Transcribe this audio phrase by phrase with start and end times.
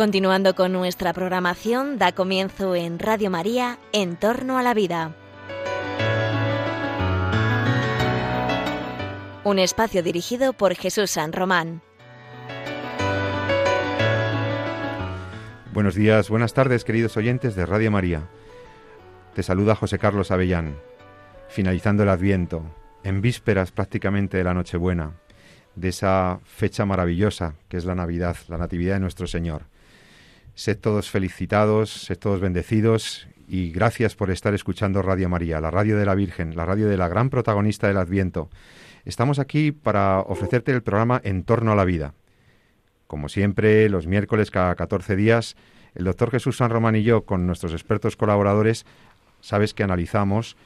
[0.00, 5.14] Continuando con nuestra programación, da comienzo en Radio María, En torno a la vida.
[9.44, 11.82] Un espacio dirigido por Jesús San Román.
[15.74, 18.22] Buenos días, buenas tardes, queridos oyentes de Radio María.
[19.34, 20.76] Te saluda José Carlos Avellán,
[21.50, 22.62] finalizando el Adviento,
[23.04, 25.20] en vísperas prácticamente de la Nochebuena,
[25.74, 29.64] de esa fecha maravillosa que es la Navidad, la Natividad de nuestro Señor.
[30.60, 35.96] Sed todos felicitados, sed todos bendecidos y gracias por estar escuchando Radio María, la radio
[35.96, 38.50] de la Virgen, la radio de la gran protagonista del Adviento.
[39.06, 42.12] Estamos aquí para ofrecerte el programa En torno a la vida.
[43.06, 45.56] Como siempre, los miércoles cada 14 días,
[45.94, 48.84] el doctor Jesús San Román y yo, con nuestros expertos colaboradores,
[49.40, 50.58] sabes que analizamos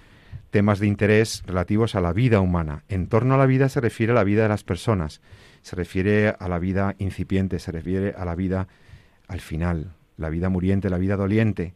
[0.51, 2.83] temas de interés relativos a la vida humana.
[2.89, 5.21] En torno a la vida se refiere a la vida de las personas,
[5.63, 8.67] se refiere a la vida incipiente, se refiere a la vida
[9.29, 11.75] al final, la vida muriente, la vida doliente.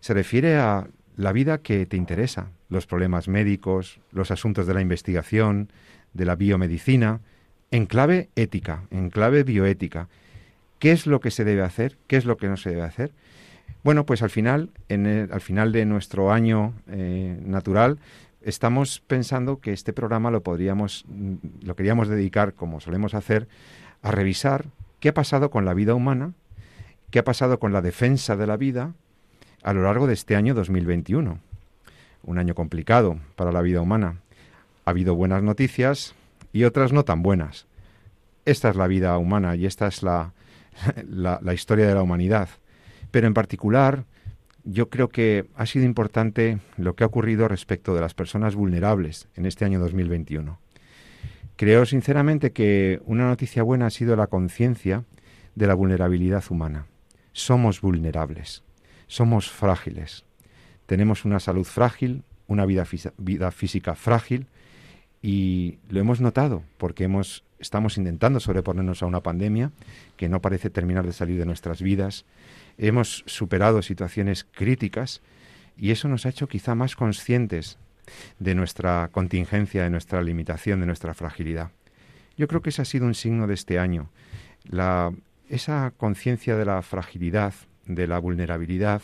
[0.00, 4.80] Se refiere a la vida que te interesa, los problemas médicos, los asuntos de la
[4.80, 5.70] investigación,
[6.14, 7.20] de la biomedicina,
[7.70, 10.08] en clave ética, en clave bioética.
[10.78, 11.98] ¿Qué es lo que se debe hacer?
[12.06, 13.12] ¿Qué es lo que no se debe hacer?
[13.84, 17.98] Bueno, pues al final, en al final de nuestro año eh, natural,
[18.42, 21.04] estamos pensando que este programa lo podríamos,
[21.62, 23.48] lo queríamos dedicar, como solemos hacer,
[24.02, 24.66] a revisar
[24.98, 26.32] qué ha pasado con la vida humana,
[27.10, 28.94] qué ha pasado con la defensa de la vida
[29.62, 31.38] a lo largo de este año 2021.
[32.22, 34.20] Un año complicado para la vida humana.
[34.84, 36.14] Ha habido buenas noticias
[36.52, 37.66] y otras no tan buenas.
[38.44, 40.32] Esta es la vida humana y esta es la,
[41.08, 42.48] la historia de la humanidad.
[43.10, 44.04] Pero en particular,
[44.64, 49.28] yo creo que ha sido importante lo que ha ocurrido respecto de las personas vulnerables
[49.34, 50.58] en este año 2021.
[51.56, 55.04] Creo sinceramente que una noticia buena ha sido la conciencia
[55.54, 56.86] de la vulnerabilidad humana.
[57.40, 58.62] Somos vulnerables,
[59.06, 60.26] somos frágiles,
[60.84, 64.46] tenemos una salud frágil, una vida, física frágil
[65.22, 69.72] y lo hemos notado porque hemos, estamos intentando sobreponernos a una pandemia
[70.18, 72.26] que no parece terminar de salir de nuestras vidas.
[72.76, 75.22] Hemos superado situaciones críticas
[75.78, 77.78] y eso nos ha hecho quizá más conscientes
[78.38, 81.70] de nuestra contingencia, de nuestra limitación, de nuestra fragilidad.
[82.36, 84.10] Yo creo que ese ha sido un signo de este año,
[84.64, 85.14] la,
[85.50, 87.54] esa conciencia de la fragilidad,
[87.86, 89.02] de la vulnerabilidad,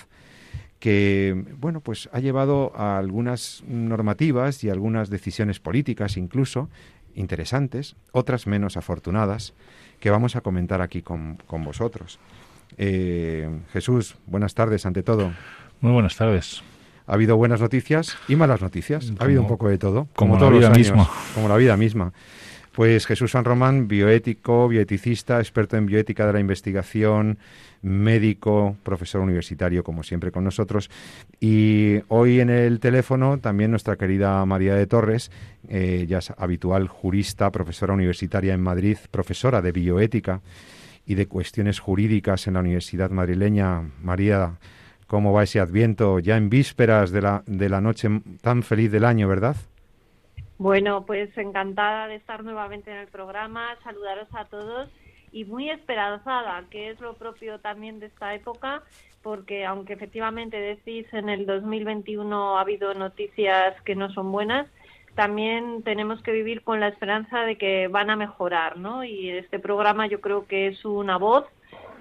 [0.78, 6.68] que bueno pues ha llevado a algunas normativas y algunas decisiones políticas incluso
[7.14, 9.54] interesantes, otras menos afortunadas,
[10.00, 12.18] que vamos a comentar aquí con, con vosotros.
[12.76, 15.32] Eh, Jesús, buenas tardes ante todo.
[15.80, 16.62] Muy buenas tardes.
[17.06, 19.12] Ha habido buenas noticias y malas noticias.
[19.18, 20.08] ha habido un poco de todo.
[20.14, 21.08] Como, toda la vida misma.
[21.34, 22.12] Como la vida misma.
[22.76, 27.38] Pues Jesús San Román, bioético, bioeticista, experto en bioética de la investigación,
[27.80, 30.90] médico, profesor universitario, como siempre con nosotros.
[31.40, 35.30] Y hoy en el teléfono también nuestra querida María de Torres,
[35.70, 40.42] eh, ya es habitual jurista, profesora universitaria en Madrid, profesora de bioética
[41.06, 43.88] y de cuestiones jurídicas en la Universidad Madrileña.
[44.02, 44.58] María,
[45.06, 48.10] ¿cómo va ese adviento ya en vísperas de la, de la noche
[48.42, 49.56] tan feliz del año, verdad?
[50.58, 54.88] Bueno, pues encantada de estar nuevamente en el programa, saludaros a todos
[55.30, 58.82] y muy esperanzada, que es lo propio también de esta época,
[59.22, 64.66] porque aunque efectivamente decís en el 2021 ha habido noticias que no son buenas,
[65.14, 69.04] también tenemos que vivir con la esperanza de que van a mejorar, ¿no?
[69.04, 71.44] Y este programa yo creo que es una voz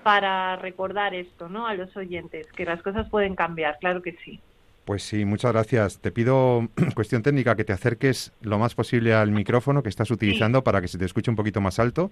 [0.04, 1.68] para recordar esto, ¿no?
[1.68, 4.40] A los oyentes, que las cosas pueden cambiar, claro que sí.
[4.86, 5.98] Pues sí, muchas gracias.
[5.98, 10.64] Te pido, cuestión técnica, que te acerques lo más posible al micrófono que estás utilizando
[10.64, 12.12] para que se te escuche un poquito más alto.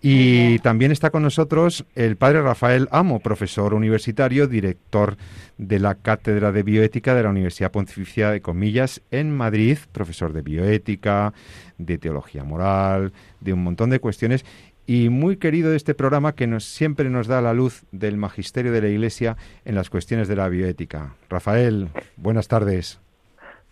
[0.00, 5.16] Y también está con nosotros el padre Rafael Amo, profesor universitario, director
[5.56, 10.42] de la Cátedra de Bioética de la Universidad Pontificia de Comillas en Madrid, profesor de
[10.42, 11.34] bioética,
[11.78, 14.44] de teología moral, de un montón de cuestiones
[14.88, 18.72] y muy querido de este programa que nos, siempre nos da la luz del magisterio
[18.72, 19.36] de la Iglesia
[19.66, 21.12] en las cuestiones de la bioética.
[21.28, 22.98] Rafael, buenas tardes.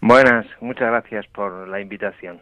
[0.02, 2.38] Buenas, muchas gracias por la invitación.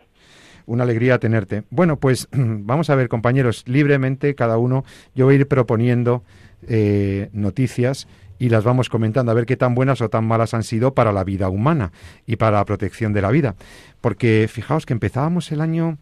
[0.67, 1.63] Una alegría tenerte.
[1.71, 4.83] Bueno, pues vamos a ver, compañeros, libremente cada uno,
[5.15, 6.25] yo voy a ir proponiendo
[6.67, 8.09] eh, noticias
[8.41, 11.13] y las vamos comentando a ver qué tan buenas o tan malas han sido para
[11.13, 11.93] la vida humana
[12.27, 13.55] y para la protección de la vida.
[14.01, 15.97] Porque fijaos que empezábamos el año,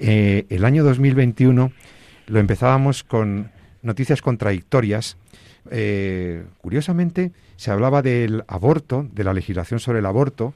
[0.00, 1.72] eh, el año 2021
[2.26, 3.50] lo empezábamos con
[3.82, 5.16] noticias contradictorias.
[5.70, 10.54] Eh, curiosamente, se hablaba del aborto, de la legislación sobre el aborto,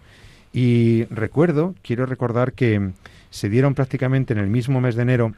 [0.53, 2.91] y recuerdo, quiero recordar que
[3.31, 5.33] se dieron prácticamente en el mismo mes de enero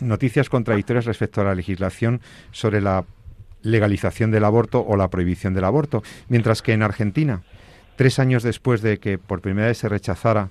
[0.00, 2.20] noticias contradictorias respecto a la legislación
[2.52, 3.04] sobre la
[3.62, 6.02] legalización del aborto o la prohibición del aborto.
[6.28, 7.42] Mientras que en Argentina,
[7.96, 10.50] tres años después de que por primera vez se rechazara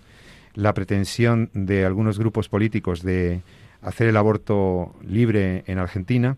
[0.53, 3.41] la pretensión de algunos grupos políticos de
[3.85, 6.37] hacer el aborto libre en Argentina,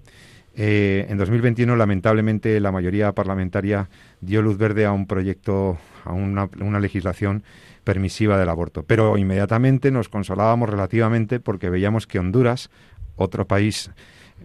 [0.59, 3.89] eh, en 2021, lamentablemente, la mayoría parlamentaria
[4.21, 7.43] dio luz verde a un proyecto, a una, una, legislación
[7.83, 8.83] permisiva del aborto.
[8.83, 12.71] Pero inmediatamente nos consolábamos relativamente porque veíamos que Honduras,
[13.15, 13.91] otro país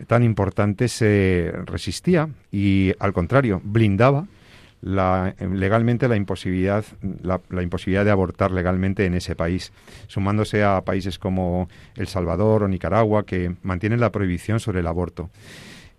[0.07, 4.27] tan importante, se resistía y, al contrario, blindaba
[4.83, 6.85] la, legalmente la imposibilidad,
[7.23, 9.73] la, imposibilidad de abortar legalmente en ese país,
[10.09, 15.31] sumándose a países como El Salvador o Nicaragua que mantienen la prohibición sobre el aborto.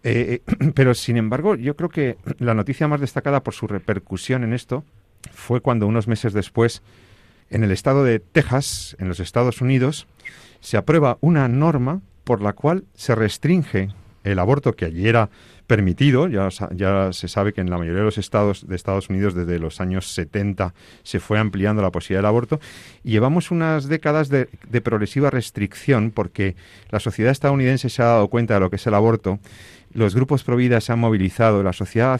[0.04, 0.42] Eh,
[0.76, 4.84] pero, sin embargo, yo creo que la noticia más destacada por su repercusión en esto
[5.32, 6.84] fue cuando unos meses después,
[7.50, 10.08] en el estado de Texas, en los Estados Unidos,
[10.60, 13.90] se aprueba una norma por la cual se restringe
[14.24, 15.30] el aborto que allí era
[15.68, 16.28] permitido.
[16.28, 19.60] Ya, ya se sabe que en la mayoría de los estados de Estados Unidos desde
[19.60, 20.74] los años 70
[21.04, 22.60] se fue ampliando la posibilidad del aborto.
[23.04, 24.48] Y llevamos unas décadas de,
[24.82, 26.56] progresiva restricción porque
[26.90, 29.40] la sociedad estadounidense se ha dado cuenta de lo que es el aborto.
[29.94, 32.20] Los grupos pro vida se han movilizado, la sociedad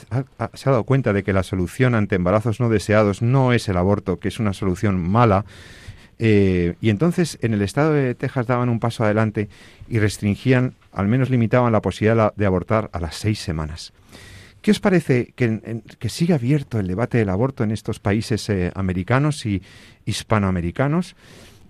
[0.54, 3.78] se ha dado cuenta de que la solución ante embarazos no deseados no es el
[3.78, 5.44] aborto, que es una solución mala,
[6.26, 9.50] eh, y entonces en el estado de Texas daban un paso adelante
[9.90, 13.92] y restringían, al menos limitaban la posibilidad de abortar a las seis semanas.
[14.62, 18.72] ¿Qué os parece que, que siga abierto el debate del aborto en estos países eh,
[18.74, 19.62] americanos y
[20.06, 21.18] hispanoamericanos?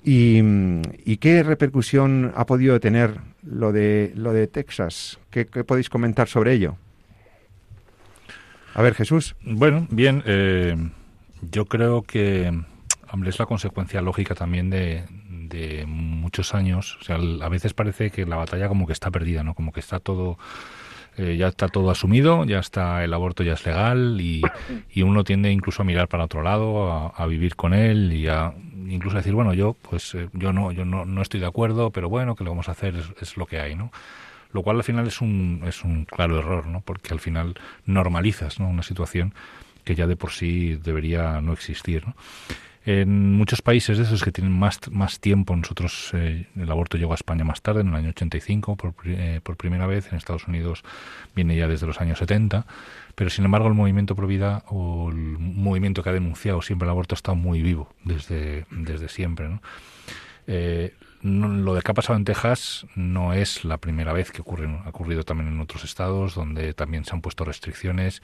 [0.04, 5.18] ¿Y, qué repercusión ha podido tener lo de, lo de Texas?
[5.32, 6.78] ¿Qué, podéis comentar sobre ello?
[8.76, 9.36] A ver, Jesús.
[9.44, 10.76] Bueno, bien, eh,
[11.50, 12.52] yo creo que
[13.26, 15.06] es la consecuencia lógica también de,
[15.88, 16.98] muchos años.
[17.00, 19.54] O sea, a veces parece que la batalla como que está perdida, ¿no?
[19.54, 20.38] Como que está todo...
[21.16, 24.42] Eh, ya está todo asumido, ya está el aborto ya es legal y,
[25.04, 28.52] uno tiende incluso a mirar para otro lado, a, vivir con él y a
[28.88, 32.10] incluso decir, bueno, yo pues eh, yo no yo no, no, estoy de acuerdo, pero
[32.10, 33.92] bueno, que lo vamos a hacer es, lo que hay, ¿no?
[34.54, 36.82] Lo cual al final es un es un claro error, ¿no?
[36.82, 37.54] Porque al final
[37.86, 38.68] normalizas, ¿no?
[38.68, 39.36] Una situación
[39.84, 42.16] que ya de por sí debería no existir, ¿no?
[42.86, 47.14] En muchos países de esos que tienen más, más tiempo, nosotros eh, el aborto llegó
[47.14, 50.48] a España más tarde, en el año 85 por, eh, por primera vez, en Estados
[50.50, 50.84] Unidos
[51.34, 52.66] viene ya desde los años 70,
[53.16, 56.90] pero sin embargo el movimiento pro vida o el movimiento que ha denunciado siempre el
[56.90, 59.48] aborto está muy vivo desde, desde siempre.
[59.48, 59.62] ¿no?
[60.48, 64.68] Eh, lo de que ha pasado en Texas no es la primera vez que ocurre,
[64.68, 68.22] ha ocurrido también en otros estados donde también se han puesto restricciones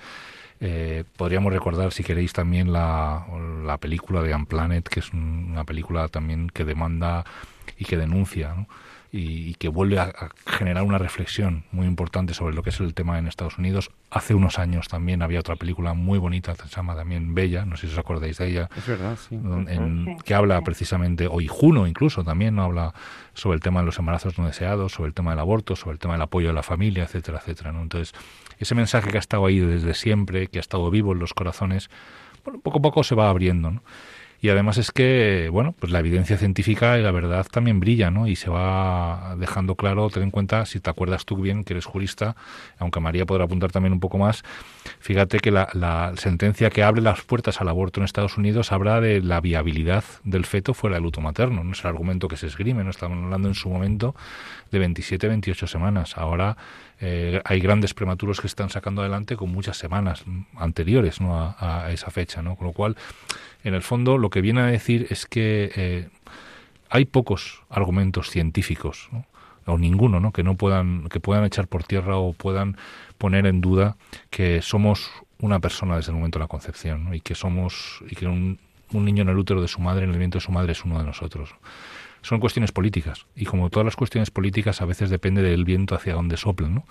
[0.61, 3.25] eh, podríamos recordar, si queréis, también la,
[3.65, 7.25] la película de Unplanet, que es una película también que demanda
[7.77, 8.55] y que denuncia,
[9.11, 13.17] y, que vuelve a, generar una reflexión muy importante sobre lo que es el tema
[13.17, 13.89] en Estados Unidos.
[14.11, 17.87] Hace unos años también había otra película muy bonita, se llama también Bella, no sé
[17.87, 19.39] si os acordáis de ella, es verdad, sí.
[20.23, 22.63] que habla precisamente, o Juno incluso también ¿no?
[22.63, 22.93] habla
[23.33, 25.99] sobre el tema de los embarazos no deseados, sobre el tema del aborto, sobre el
[25.99, 27.71] tema del apoyo a la familia, etcétera, etcétera.
[27.71, 27.81] ¿no?
[27.81, 28.13] Entonces,
[28.59, 31.89] ese mensaje que ha estado ahí desde siempre, que ha estado vivo en los corazones,
[32.43, 33.71] bueno, poco a poco se va abriendo.
[33.71, 33.83] ¿no?
[34.41, 38.27] Y además es que, bueno, pues la evidencia científica y la verdad también brilla, ¿no?
[38.27, 41.85] Y se va dejando claro, ten en cuenta, si te acuerdas tú bien que eres
[41.85, 42.37] jurista,
[42.77, 44.43] aunque María podrá apuntar también un poco más,
[44.99, 49.01] fíjate que la, la sentencia que abre las puertas al aborto en Estados Unidos habla
[49.01, 52.47] de la viabilidad del feto fuera del luto materno, no es el argumento que se
[52.47, 54.15] esgrime, no estamos hablando en su momento
[54.71, 56.17] de 27, 28 semanas.
[56.17, 56.55] Ahora
[57.01, 60.23] eh, hay grandes prematuros que están sacando adelante con muchas semanas
[60.55, 61.35] anteriores ¿no?
[61.35, 62.55] a, a esa fecha, ¿no?
[62.55, 62.95] Con lo cual
[63.63, 66.09] en el fondo lo que viene a decir es que eh,
[66.89, 69.09] hay pocos argumentos científicos,
[69.65, 70.31] o ninguno, ¿no?
[70.31, 72.77] que no puedan que puedan echar por tierra o puedan
[73.17, 73.97] poner en duda
[74.29, 75.11] que somos
[75.41, 78.59] una persona desde el momento de la concepción y que somos y que un,
[78.91, 80.97] niño en el útero de su madre, en el viento de su madre, es uno
[80.97, 81.53] de nosotros.
[82.21, 86.13] Son cuestiones políticas y como todas las cuestiones políticas a veces depende del viento hacia
[86.13, 86.85] donde soplan, ¿no?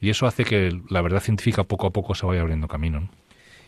[0.00, 3.00] Y eso hace que la verdad científica poco a poco se vaya abriendo camino.
[3.00, 3.08] ¿no?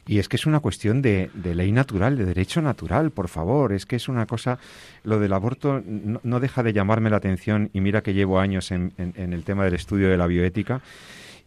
[0.07, 3.73] Y es que es una cuestión de, ley natural, de derecho natural, por favor.
[3.73, 4.59] Es que es una cosa,
[5.04, 8.92] lo del aborto no, deja de llamarme la atención y mira que llevo años en,
[8.97, 10.80] en el tema del estudio de la bioética.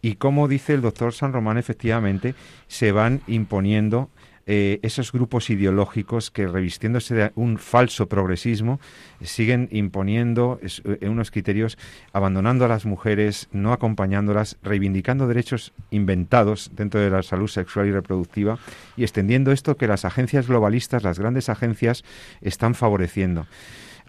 [0.01, 2.35] Y como dice el doctor San Román, efectivamente,
[2.67, 4.09] se van imponiendo
[4.45, 8.79] eh, esos grupos ideológicos que revistiéndose de un falso progresismo
[9.21, 11.77] siguen imponiendo eh, unos criterios,
[12.11, 17.91] abandonando a las mujeres, no acompañándolas, reivindicando derechos inventados dentro de la salud sexual y
[17.91, 18.59] reproductiva
[18.97, 22.03] y extendiendo esto que las agencias globalistas, las grandes agencias,
[22.41, 23.47] están favoreciendo.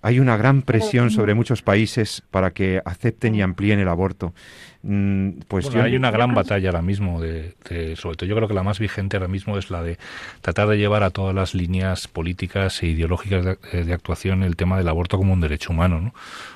[0.04, 4.34] Hay una gran presión sobre muchos países para que acepten y amplíen el aborto.
[4.82, 7.54] Mm, pues hay una gran batalla ahora mismo, de,
[7.96, 9.96] sobre todo yo creo que la más vigente ahora mismo es la de
[10.42, 14.76] tratar de llevar a todas las líneas políticas e ideológicas de, eh, actuación el tema
[14.76, 16.14] del aborto como un derecho humano, ¿no?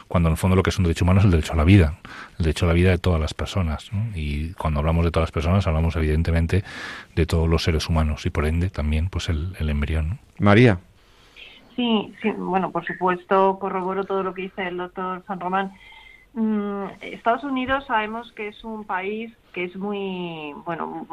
[0.08, 1.64] cuando en el fondo lo que es un derecho humano es el derecho a la
[1.64, 1.94] vida,
[2.38, 3.90] el derecho a la vida de todas las personas.
[4.14, 6.64] Y cuando hablamos de todas las personas hablamos evidentemente
[7.16, 10.18] de todos los seres humanos y por ende también pues el, embrión.
[10.38, 10.80] María.
[11.78, 15.72] Sí, sí, bueno, por supuesto corroboro todo lo que dice el doctor San Román.
[16.32, 21.06] Mm, Estados Unidos sabemos que es un país que es muy, bueno,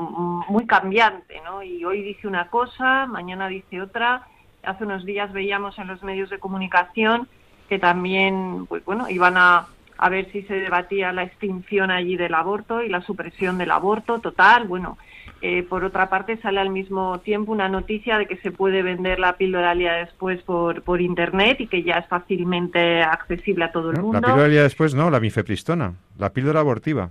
[0.50, 1.62] muy cambiante, ¿no?
[1.62, 4.28] Y hoy dice una cosa, mañana dice otra.
[4.64, 7.28] Hace unos días veíamos en los medios de comunicación
[7.70, 9.68] que también, pues bueno, iban a,
[10.00, 14.18] a ver si se debatía la extinción allí del aborto y la supresión del aborto
[14.18, 14.68] total.
[14.68, 14.98] Bueno,
[15.42, 19.20] eh, por otra parte, sale al mismo tiempo una noticia de que se puede vender
[19.20, 23.72] la píldora al día después por, por Internet y que ya es fácilmente accesible a
[23.72, 24.14] todo el mundo.
[24.14, 27.10] La píldora al día después no, la mifepristona, la píldora abortiva.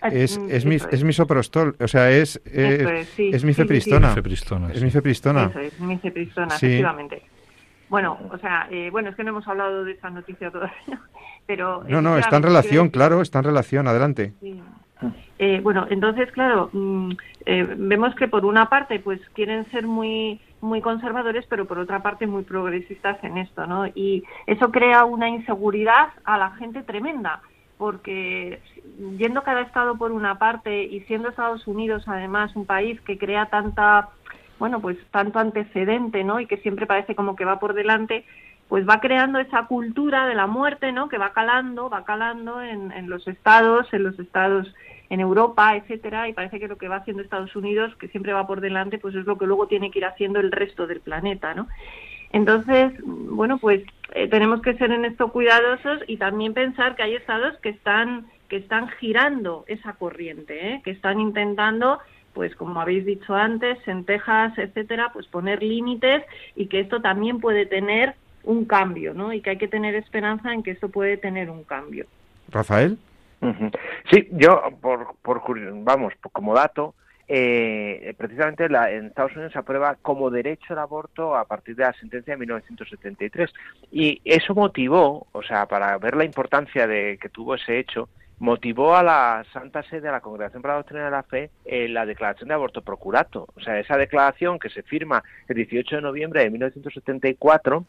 [0.00, 4.08] Ah, es, mm, es, es misoprostol, o sea, es, es, mifepristona.
[4.08, 5.44] Es mifepristona.
[5.44, 7.22] Eso es, mifepristona, efectivamente.
[7.88, 11.00] Bueno, o sea, eh, bueno, es que no hemos hablado de esa noticia todavía,
[11.46, 11.84] pero...
[11.86, 14.32] No, no, está en relación, claro, está en relación, adelante.
[14.40, 14.60] Sí.
[15.38, 17.12] Eh, bueno, entonces, claro, mm,
[17.46, 22.02] eh, vemos que por una parte, pues quieren ser muy muy conservadores, pero por otra
[22.02, 23.86] parte muy progresistas en esto, ¿no?
[23.86, 27.42] Y eso crea una inseguridad a la gente tremenda,
[27.76, 28.60] porque
[29.18, 33.46] yendo cada estado por una parte y siendo Estados Unidos además un país que crea
[33.46, 34.08] tanta,
[34.58, 36.40] bueno, pues tanto antecedente, ¿no?
[36.40, 38.24] Y que siempre parece como que va por delante,
[38.68, 41.08] pues va creando esa cultura de la muerte, ¿no?
[41.10, 44.74] Que va calando, va calando en, en los estados, en los estados
[45.10, 48.46] en Europa, etcétera, y parece que lo que va haciendo Estados Unidos, que siempre va
[48.46, 51.54] por delante, pues es lo que luego tiene que ir haciendo el resto del planeta,
[51.54, 51.68] ¿no?
[52.32, 53.82] Entonces, bueno, pues
[54.12, 58.26] eh, tenemos que ser en esto cuidadosos y también pensar que hay estados que están
[58.48, 60.80] que están girando esa corriente, ¿eh?
[60.84, 61.98] que están intentando
[62.34, 66.24] pues como habéis dicho antes, en Texas, etcétera, pues poner límites
[66.56, 69.32] y que esto también puede tener un cambio, ¿no?
[69.32, 72.06] Y que hay que tener esperanza en que esto puede tener un cambio.
[72.50, 72.98] Rafael.
[74.10, 75.42] Sí, yo, por, por
[75.82, 76.94] vamos, como dato,
[77.26, 81.84] eh, precisamente la, en Estados Unidos se aprueba como derecho al aborto a partir de
[81.84, 83.50] la sentencia de 1973.
[83.90, 88.08] Y eso motivó, o sea, para ver la importancia de que tuvo ese hecho,
[88.38, 91.94] motivó a la Santa Sede, a la Congregación para la Doctrina de la Fe, en
[91.94, 93.48] la declaración de aborto procurato.
[93.54, 97.84] O sea, esa declaración que se firma el 18 de noviembre de 1974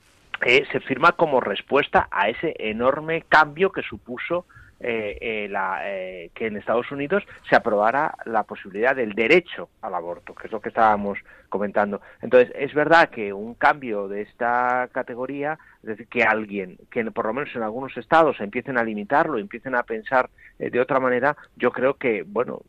[0.46, 4.46] eh, se firma como respuesta a ese enorme cambio que supuso
[4.80, 9.96] eh, eh, la, eh, que en Estados Unidos se aprobara la posibilidad del derecho al
[9.96, 11.18] aborto, que es lo que estábamos
[11.50, 12.02] comentando.
[12.22, 17.28] Entonces, es verdad que un cambio de esta categoría, es decir, que alguien, que por
[17.28, 21.72] lo menos en algunos estados empiecen a limitarlo, empiecen a pensar de otra manera, yo
[21.72, 22.62] creo que, bueno,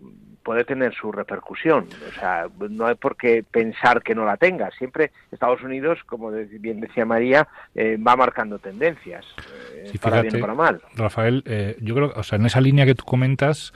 [0.47, 1.89] puede tener su repercusión.
[2.09, 4.71] O sea, no hay por qué pensar que no la tenga.
[4.79, 9.27] Siempre Estados Unidos, como bien decía María, eh, va marcando tendencias,
[9.75, 10.81] eh, para bien o para mal.
[10.95, 13.73] Rafael, eh, yo creo, o sea, en esa línea que tú comentas,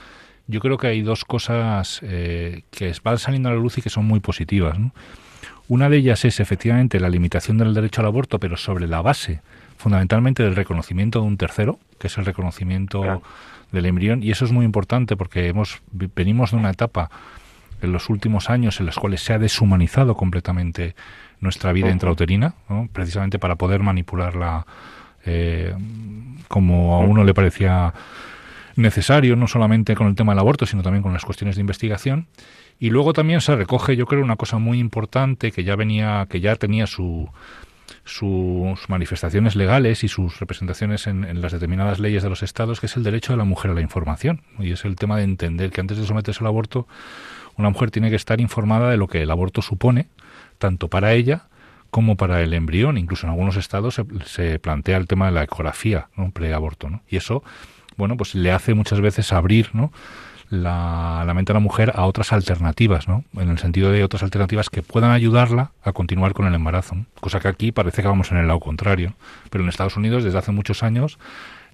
[0.47, 4.05] yo creo que hay dos cosas que van saliendo a la luz y que son
[4.05, 4.77] muy positivas.
[5.71, 9.39] Una de ellas es efectivamente la limitación del derecho al aborto, pero sobre la base
[9.77, 13.21] fundamentalmente del reconocimiento de un tercero, que es el reconocimiento
[13.71, 14.21] del embrión.
[14.21, 17.09] Y eso es muy importante porque hemos venimos de una etapa
[17.81, 20.93] en los últimos años en las cuales se ha deshumanizado completamente
[21.39, 22.53] nuestra vida intrauterina,
[22.91, 24.65] precisamente para poder manipularla
[25.23, 25.73] eh,
[26.49, 27.93] como a uno le parecía
[28.75, 32.27] necesario, no solamente con el tema del aborto, sino también con las cuestiones de investigación.
[32.81, 36.39] Y luego también se recoge, yo creo, una cosa muy importante que ya venía, que
[36.41, 37.29] ya tenía su,
[38.05, 42.97] sus manifestaciones legales y sus representaciones en, las determinadas leyes de los estados, que es
[42.97, 44.41] el derecho de la mujer a la información.
[44.57, 46.87] Y es el tema de entender que antes de someterse al aborto,
[47.55, 50.07] una mujer tiene que estar informada de lo que el aborto supone,
[50.57, 51.49] tanto para ella
[51.91, 52.97] como para el embrión.
[52.97, 56.31] Incluso en algunos estados se, plantea el tema de la ecografía ¿no?
[56.31, 56.89] preaborto.
[56.89, 57.03] ¿no?
[57.07, 57.43] Y eso,
[57.95, 59.91] bueno, pues le hace muchas veces abrir, ¿no?
[60.51, 63.23] La, mente de la mujer a otras alternativas, ¿no?
[63.37, 66.97] En el sentido de otras alternativas que puedan ayudarla a continuar con el embarazo.
[67.21, 69.13] Cosa que aquí parece que vamos en el lado contrario.
[69.49, 71.17] Pero en Estados Unidos, desde hace muchos años,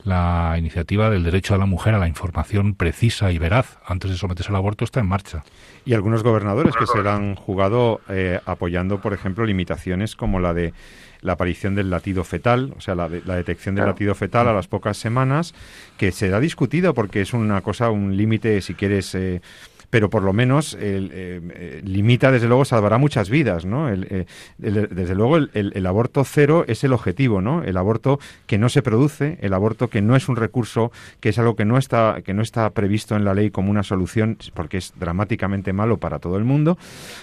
[0.03, 4.17] la iniciativa del derecho a la mujer a la información precisa y veraz antes de
[4.17, 5.43] someterse al aborto está en marcha.
[5.85, 10.53] Y algunos gobernadores que se la han jugado eh, apoyando, por ejemplo, limitaciones como la
[10.53, 10.73] de
[11.21, 14.67] la aparición del latido fetal, o sea, la, la detección del latido fetal a las
[14.67, 15.53] pocas semanas,
[15.97, 19.41] que se ha discutido porque es una cosa, un límite, si quieres, eh,
[19.89, 23.87] pero por lo menos eh, limita, desde luego, salvará muchas vidas, ¿no?
[23.87, 27.63] desde luego, el, aborto cero es el objetivo, ¿no?
[27.63, 30.91] El aborto que no se produce, el aborto que no es un recurso,
[31.21, 33.83] que es algo que no está, que no está previsto en la ley como una
[33.83, 36.77] solución, porque es dramáticamente malo para todo el mundo,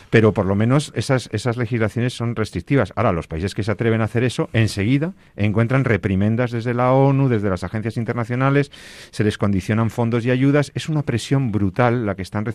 [0.09, 2.93] pero por lo menos esas, esas legislaciones son restrictivas.
[2.97, 7.29] Ahora, los países que se atreven a hacer eso, enseguida encuentran reprimendas desde la ONU,
[7.29, 8.71] desde las agencias internacionales,
[9.11, 10.73] se les condicionan fondos y ayudas.
[10.75, 12.54] Es una presión brutal la que están recibiendo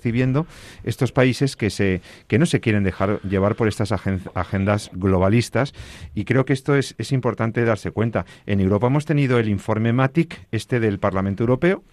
[0.84, 5.74] estos países que, se, que no se quieren dejar llevar por estas agendas globalistas
[6.16, 8.26] y creo que esto es, es importante darse cuenta.
[8.46, 11.84] En Europa hemos tenido el informe MATIC, este del Parlamento Europeo,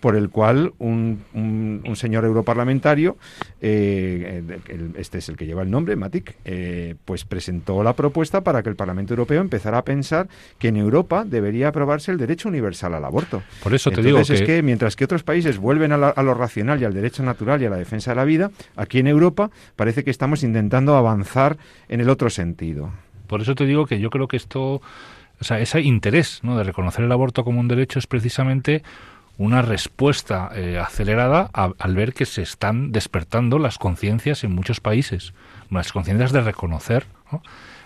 [0.00, 3.16] por el cual un, un, señor europarlamentario,
[3.60, 4.42] eh,
[4.96, 8.68] este es el que lleva el nombre, Matic, eh, pues presentó la propuesta para que
[8.68, 13.04] el Parlamento Europeo empezara a pensar que en Europa debería aprobarse el derecho universal al
[13.04, 13.42] aborto.
[13.62, 14.34] Por eso te digo que...
[14.34, 17.62] es que mientras que otros países vuelven a, a lo racional y al derecho natural
[17.62, 21.56] y a la defensa de la vida, aquí en Europa parece que estamos intentando avanzar
[21.88, 22.92] en el otro sentido.
[23.26, 24.80] Por eso te digo que yo creo que esto,
[25.40, 26.56] o sea, ese interés ¿no?
[26.56, 28.82] de reconocer el aborto como un derecho es precisamente
[29.38, 35.34] una respuesta eh, acelerada al ver que se están despertando las conciencias en muchos países,
[35.70, 37.06] las conciencias de reconocer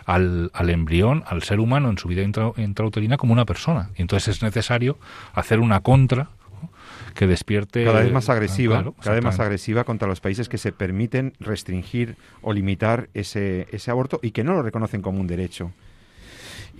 [0.06, 3.90] al, al, embrión, al ser humano en su vida intrauterina como una persona.
[3.96, 4.98] Y entonces es necesario
[5.34, 6.28] hacer una contra
[7.14, 10.72] que despierte cada vez más agresiva, cada vez más agresiva contra los países que se
[10.72, 15.72] permiten restringir o limitar ese, ese aborto y que no lo reconocen como un derecho.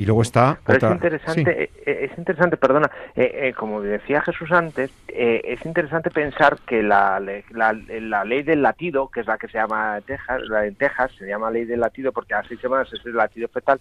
[0.01, 4.91] Y luego está Es interesante, eh, eh, es interesante, perdona, eh, como decía Jesús antes,
[5.07, 10.01] es interesante pensar que la, la, ley del latido, que es la que se llama
[10.07, 13.15] Texas, la en Texas se llama ley del latido porque a seis semanas es el
[13.15, 13.79] latido fetal,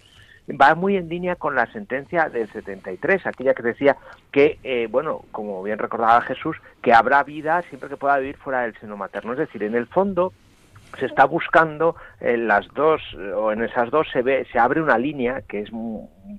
[0.49, 3.95] va muy en línea con la sentencia del 73, aquella que decía
[4.33, 8.77] que, bueno, como bien recordaba Jesús, que habrá vida siempre que pueda vivir fuera del
[8.81, 9.31] seno materno.
[9.31, 10.33] Es decir, en el fondo,
[10.97, 13.01] se está buscando en las dos
[13.35, 15.69] o en esas dos se ve se abre una línea que es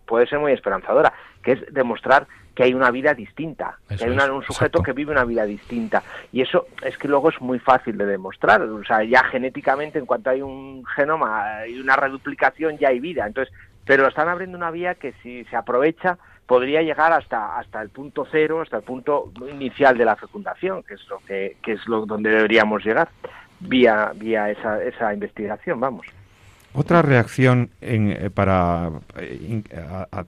[0.06, 4.42] puede ser muy esperanzadora que es demostrar que hay una vida distinta que hay un
[4.42, 6.02] sujeto que vive una vida distinta.
[6.32, 8.62] Y eso es que luego es muy fácil de demostrar.
[8.62, 13.26] O sea ya genéticamente en cuanto hay un genoma y una reduplicación ya hay vida.
[13.26, 13.54] Entonces
[13.86, 18.26] pero están abriendo una vía que si se aprovecha podría llegar hasta hasta el punto
[18.30, 22.06] cero hasta el punto inicial de la fecundación que es lo que, que es lo
[22.06, 23.08] donde deberíamos llegar
[23.60, 26.06] vía, vía esa, esa investigación, vamos.
[26.72, 29.62] Otra reacción en, eh, para, eh,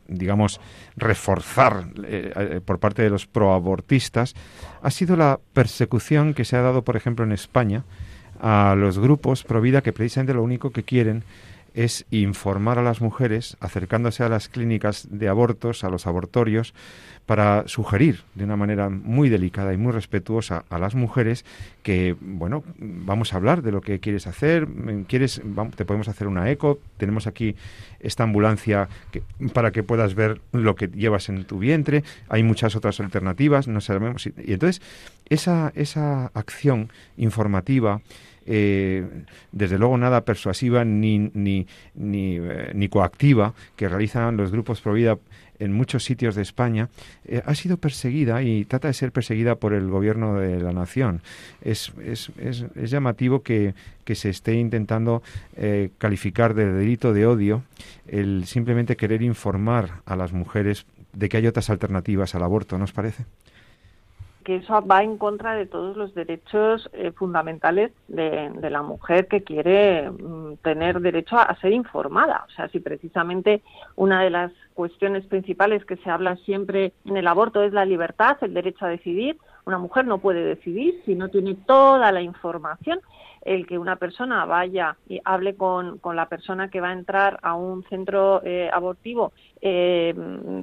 [0.08, 0.60] digamos,
[0.96, 4.34] reforzar eh, por parte de los proabortistas
[4.82, 7.84] ha sido la persecución que se ha dado, por ejemplo, en España
[8.40, 11.22] a los grupos pro vida que precisamente lo único que quieren
[11.74, 16.74] es informar a las mujeres, acercándose a las clínicas de abortos, a los abortorios,
[17.26, 21.44] para sugerir de una manera muy delicada y muy respetuosa a las mujeres
[21.82, 24.66] que, bueno, vamos a hablar de lo que quieres hacer,
[25.06, 25.40] quieres,
[25.76, 27.54] te podemos hacer una eco, tenemos aquí
[28.00, 28.88] esta ambulancia
[29.52, 33.80] para que puedas ver lo que llevas en tu vientre, hay muchas otras alternativas, no
[33.80, 34.26] sabemos.
[34.26, 34.82] y entonces,
[35.28, 38.00] esa, esa acción informativa,
[38.46, 44.92] eh, desde luego nada persuasiva ni, ni, ni, eh, coactiva que realizan los grupos pro
[44.92, 45.18] vida
[45.58, 46.88] en muchos sitios de España,
[47.24, 51.22] eh, ha sido perseguida y trata de ser perseguida por el gobierno de la nación.
[51.62, 53.74] Es, es, es, es llamativo que,
[54.04, 55.22] que, se esté intentando
[55.98, 57.62] calificar de delito de odio
[58.08, 62.86] el simplemente querer informar a las mujeres de que hay otras alternativas al aborto, ¿no
[62.86, 63.24] parece?
[64.42, 69.42] Que eso va en contra de todos los derechos eh, fundamentales de, la mujer que
[69.42, 72.44] quiere mm, tener derecho a, ser informada.
[72.48, 73.62] O sea, si precisamente
[73.96, 78.36] una de las cuestiones principales que se habla siempre en el aborto es la libertad,
[78.40, 83.00] el derecho a decidir, una mujer no puede decidir si no tiene toda la información
[83.42, 87.38] el que una persona vaya y hable con, con la persona que va a entrar
[87.42, 89.32] a un centro eh, abortivo
[89.64, 90.12] eh,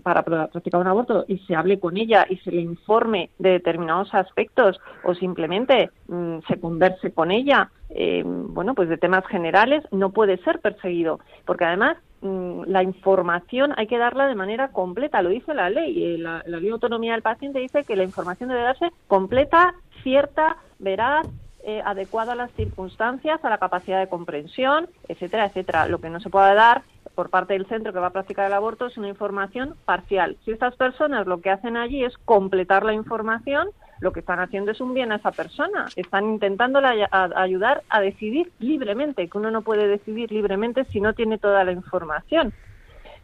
[0.04, 4.14] para practicar un aborto y se hable con ella y se le informe de determinados
[4.14, 10.12] aspectos o simplemente mm, se converse con ella, eh, bueno, pues de temas generales, no
[10.12, 15.30] puede ser perseguido, porque además mm, la información hay que darla de manera completa, lo
[15.30, 16.18] dice la ley.
[16.18, 20.58] La, la ley de autonomía del paciente dice que la información debe darse completa, cierta,
[20.78, 21.26] veraz,
[21.64, 25.88] eh, adecuado a las circunstancias, a la capacidad de comprensión, etcétera, etcétera.
[25.88, 26.84] Lo que no se puede dar
[27.16, 30.38] por parte del centro que va a practicar el aborto es una información parcial.
[30.46, 33.70] Si estas personas lo que hacen allí es completar la información,
[34.00, 35.88] lo que están haciendo es un bien a esa persona.
[35.96, 41.38] Están intentando ayudar a decidir libremente, que uno no puede decidir libremente si no tiene
[41.38, 42.54] toda la información.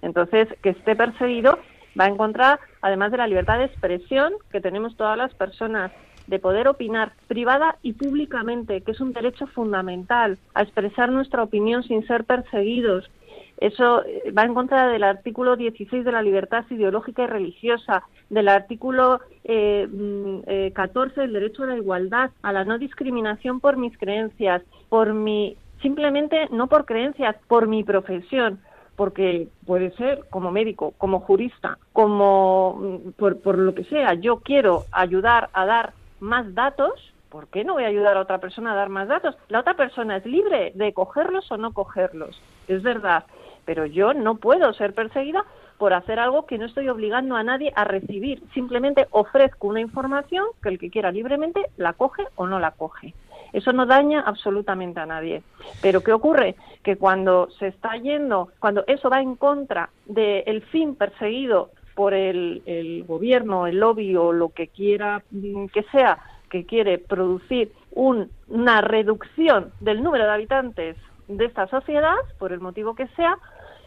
[0.01, 1.57] Entonces, que esté perseguido
[1.97, 5.91] va a encontrar, además de la libertad de expresión que tenemos todas las personas
[6.27, 11.83] de poder opinar privada y públicamente, que es un derecho fundamental, a expresar nuestra opinión
[11.83, 13.09] sin ser perseguidos.
[13.57, 18.49] Eso eh, va en contra del artículo 16 de la libertad ideológica y religiosa, del
[18.49, 23.77] artículo eh, 14 mm, eh, del derecho a la igualdad, a la no discriminación por
[23.77, 28.59] mis creencias, por mi simplemente no por creencias, por mi profesión,
[28.95, 34.39] porque puede ser como médico, como jurista, como mm, por, por lo que sea, yo
[34.39, 35.93] quiero ayudar a dar
[36.25, 39.37] más datos, ¿por qué no voy a ayudar a otra persona a dar más datos?
[39.47, 43.23] La otra persona es libre de cogerlos o no cogerlos, es verdad,
[43.63, 45.45] pero yo no puedo ser perseguida
[45.77, 50.45] por hacer algo que no estoy obligando a nadie a recibir, simplemente ofrezco una información
[50.61, 53.13] que el que quiera libremente la coge o no la coge.
[53.53, 55.41] Eso no daña absolutamente a nadie.
[55.81, 56.55] Pero ¿qué ocurre?
[56.83, 62.61] Que cuando se está yendo, cuando eso va en contra del fin perseguido por el,
[62.65, 68.81] el gobierno, el lobby o lo que quiera mm, que sea, que quiere producir una
[68.81, 73.37] reducción del número de habitantes de esta sociedad, por el motivo que sea,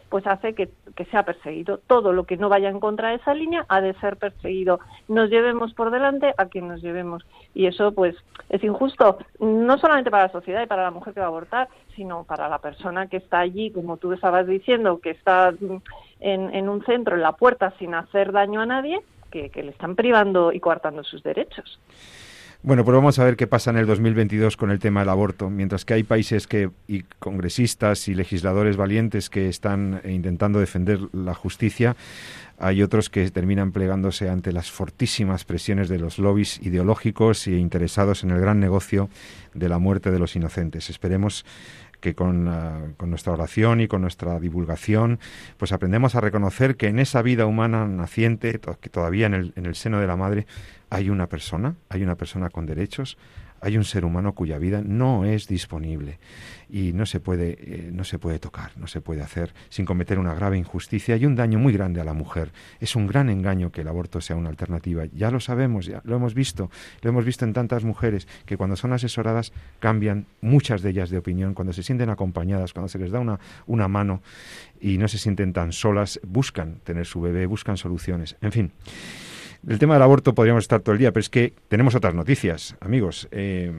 [0.09, 0.69] pues hace que,
[1.11, 1.79] sea perseguido.
[1.87, 4.79] Todo lo que no vaya en contra de esa línea ha de ser perseguido.
[5.07, 7.25] Nos llevemos por delante a quien nos llevemos.
[7.53, 8.15] Y eso, pues,
[8.49, 11.69] es injusto, no solamente para la sociedad y para la mujer que va a abortar,
[11.95, 15.53] sino para la persona que está allí, como tú estabas diciendo, que está
[16.19, 19.71] en, en un centro, en la puerta, sin hacer daño a nadie, que, que le
[19.71, 21.79] están privando y coartando sus derechos.
[22.61, 25.49] Bueno, pues vamos a ver qué pasa en el 2022 con el tema del aborto.
[25.49, 31.33] Mientras que hay países que y congresistas y legisladores valientes que están intentando defender la
[31.33, 31.95] justicia,
[32.57, 38.25] hay otros que terminan plegándose ante las fortísimas presiones de los lobbies ideológicos e interesados
[38.25, 39.09] en el gran negocio
[39.53, 40.89] de la muerte de los inocentes.
[40.89, 41.45] Esperemos
[42.01, 45.19] que con, ah, con, nuestra oración y con nuestra divulgación,
[45.57, 49.65] pues aprendemos a reconocer que en esa vida humana naciente, que todavía en el, en
[49.65, 50.45] el seno de la madre,
[50.89, 53.17] hay una persona, hay una persona con derechos,
[53.61, 56.19] hay un ser humano cuya vida no es disponible
[56.69, 60.19] y no se puede eh, no se puede tocar, no se puede hacer sin cometer
[60.19, 62.51] una grave injusticia y un daño muy grande a la mujer.
[62.79, 65.05] Es un gran engaño que el aborto sea una alternativa.
[65.13, 66.69] Ya lo sabemos, ya lo hemos visto,
[67.01, 71.17] lo hemos visto en tantas mujeres que cuando son asesoradas cambian muchas de ellas de
[71.17, 74.21] opinión, cuando se sienten acompañadas, cuando se les da una una mano
[74.79, 78.37] y no se sienten tan solas, buscan tener su bebé, buscan soluciones.
[78.41, 78.71] En fin,
[79.67, 82.75] el tema del aborto podríamos estar todo el día, pero es que tenemos otras noticias,
[82.79, 83.27] amigos.
[83.31, 83.71] Eh,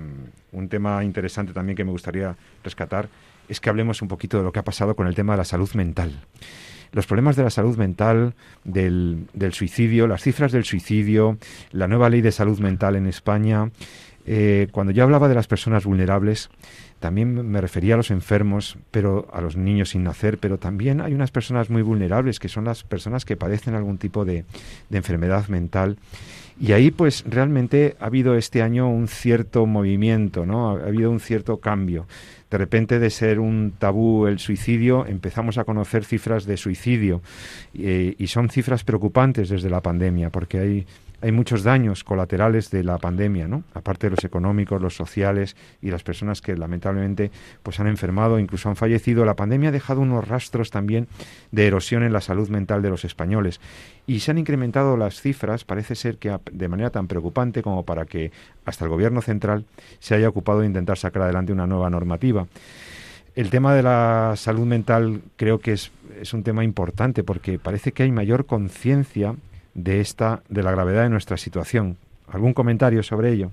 [0.53, 3.09] un tema interesante también que me gustaría rescatar
[3.49, 5.45] es que hablemos un poquito de lo que ha pasado con el tema de la
[5.45, 6.13] salud mental.
[6.93, 11.39] Los problemas de la salud mental, del, del suicidio, las cifras del suicidio,
[11.73, 13.71] la nueva ley de salud mental en España.
[14.27, 16.51] Eh, cuando yo hablaba de las personas vulnerables,
[17.01, 21.15] también me refería a los enfermos, pero a los niños sin nacer, pero también hay
[21.15, 24.45] unas personas muy vulnerables que son las personas que padecen algún tipo de,
[24.91, 25.97] de enfermedad mental.
[26.61, 30.71] Y ahí, pues, realmente ha habido este año un cierto movimiento, ¿no?
[30.71, 32.07] Ha habido un cierto cambio.
[32.51, 37.23] De repente, de ser un tabú el suicidio, empezamos a conocer cifras de suicidio.
[37.73, 40.87] Eh, y son cifras preocupantes desde la pandemia, porque hay
[41.23, 43.63] hay muchos daños colaterales de la pandemia, ¿no?
[43.75, 47.31] Aparte de los económicos, los sociales y las personas que lamentablemente
[47.63, 49.25] pues han enfermado, incluso han fallecido.
[49.25, 51.09] La pandemia ha dejado unos rastros también
[51.53, 53.61] de erosión en la salud mental de los españoles
[54.07, 58.07] y se han incrementado las cifras, parece ser que de manera tan preocupante como para
[58.07, 58.33] que
[58.65, 59.67] hasta el gobierno central
[59.99, 62.47] se haya ocupado de intentar sacar adelante una nueva normativa.
[63.37, 67.93] El tema de la salud mental creo que es, es un tema importante porque parece
[67.93, 69.37] que hay mayor conciencia
[69.75, 71.97] de esta de la gravedad de nuestra situación.
[72.29, 73.51] ¿Algún comentario sobre ello?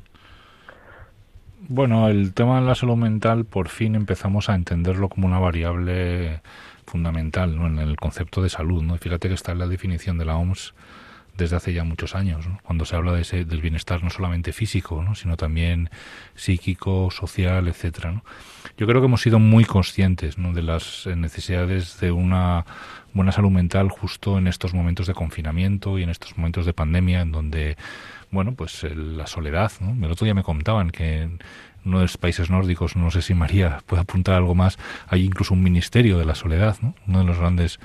[1.70, 6.42] Bueno, el tema de la salud mental por fin empezamos a entenderlo como una variable
[6.86, 8.84] fundamental en el concepto de salud.
[8.84, 8.98] ¿no?
[8.98, 10.74] Fíjate que está en la definición de la OMS
[11.38, 15.04] desde hace ya muchos años, cuando se habla de ese, del bienestar no solamente físico,
[15.04, 15.16] ¿no?
[15.16, 15.90] sino también
[16.36, 18.22] psíquico, social, etcétera.
[18.78, 22.66] Yo creo que hemos sido muy conscientes de las necesidades de una
[23.14, 27.22] buena salud mental justo en estos momentos de confinamiento y en estos momentos de pandemia
[27.22, 27.78] en donde,
[28.32, 30.06] bueno, pues la soledad, ¿no?
[30.06, 31.30] El otro día me contaban que
[31.86, 35.54] uno de los países nórdicos, no sé si María puede apuntar algo más, hay incluso
[35.54, 36.94] un ministerio de la soledad, ¿no?
[37.08, 37.80] Uno de los grandes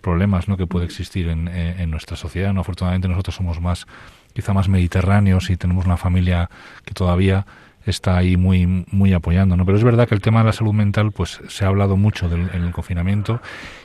[0.00, 0.56] problemas ¿no?
[0.56, 2.52] que puede existir en, en, nuestra sociedad.
[2.52, 2.60] ¿no?
[2.60, 3.86] Afortunadamente nosotros somos más,
[4.32, 6.50] quizá más mediterráneos y tenemos una familia
[6.84, 7.46] que todavía
[7.86, 9.64] está ahí muy muy apoyando, ¿no?
[9.64, 12.28] Pero es verdad que el tema de la salud mental, pues se ha hablado mucho
[12.28, 13.40] del, en el confinamiento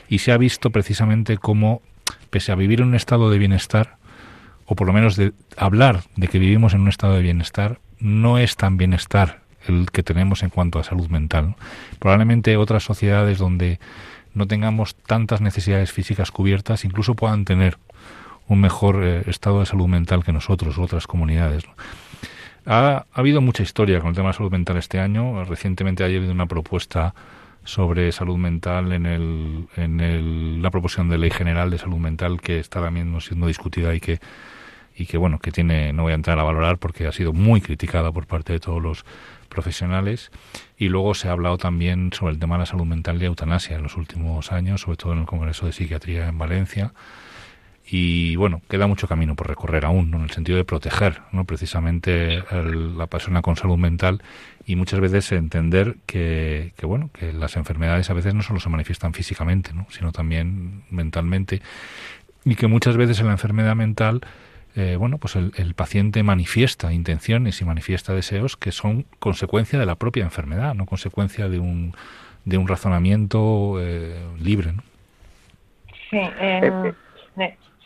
[0.08, 1.80] y se ha visto precisamente cómo,
[2.30, 3.96] pese a vivir en un estado de bienestar,
[4.66, 8.38] o por lo menos de hablar de que vivimos en un estado de bienestar, no
[8.38, 11.56] es tan bienestar el que tenemos en cuanto a salud mental.
[11.98, 13.80] Probablemente otras sociedades donde
[14.36, 17.78] no tengamos tantas necesidades físicas cubiertas, incluso puedan tener
[18.48, 21.64] un mejor eh, estado de salud mental que nosotros, otras comunidades.
[22.66, 25.42] Ha, habido mucha historia con el tema de salud mental este año.
[25.44, 27.14] Recientemente ha habido una propuesta
[27.64, 32.40] sobre salud mental en, el, en el, la proposición de ley general de salud mental
[32.40, 34.20] que está también siendo discutida y que
[34.98, 37.60] y que bueno que tiene no voy a entrar a valorar porque ha sido muy
[37.60, 39.04] criticada por parte de todos los
[39.48, 40.30] profesionales
[40.78, 43.76] y luego se ha hablado también sobre el tema de la salud mental y eutanasia
[43.76, 46.92] en los últimos años sobre todo en el Congreso de Psiquiatría en Valencia
[47.88, 51.44] y bueno, queda mucho camino por recorrer aún, en el sentido de proteger ¿no?
[51.44, 54.22] precisamente la persona con salud mental
[54.66, 58.68] y muchas veces entender que, que, bueno, que las enfermedades a veces no solo se
[58.68, 59.86] manifiestan físicamente, ¿no?
[59.90, 61.62] sino también mentalmente
[62.44, 64.22] y que muchas veces en la enfermedad mental
[64.76, 69.96] eh, bueno, pues el, paciente manifiesta intenciones y manifiesta deseos que son consecuencia de la
[69.96, 71.94] propia enfermedad, no consecuencia de un,
[72.44, 74.72] de un razonamiento eh, libre.
[74.72, 74.82] ¿no?
[76.10, 76.94] Sí, eh,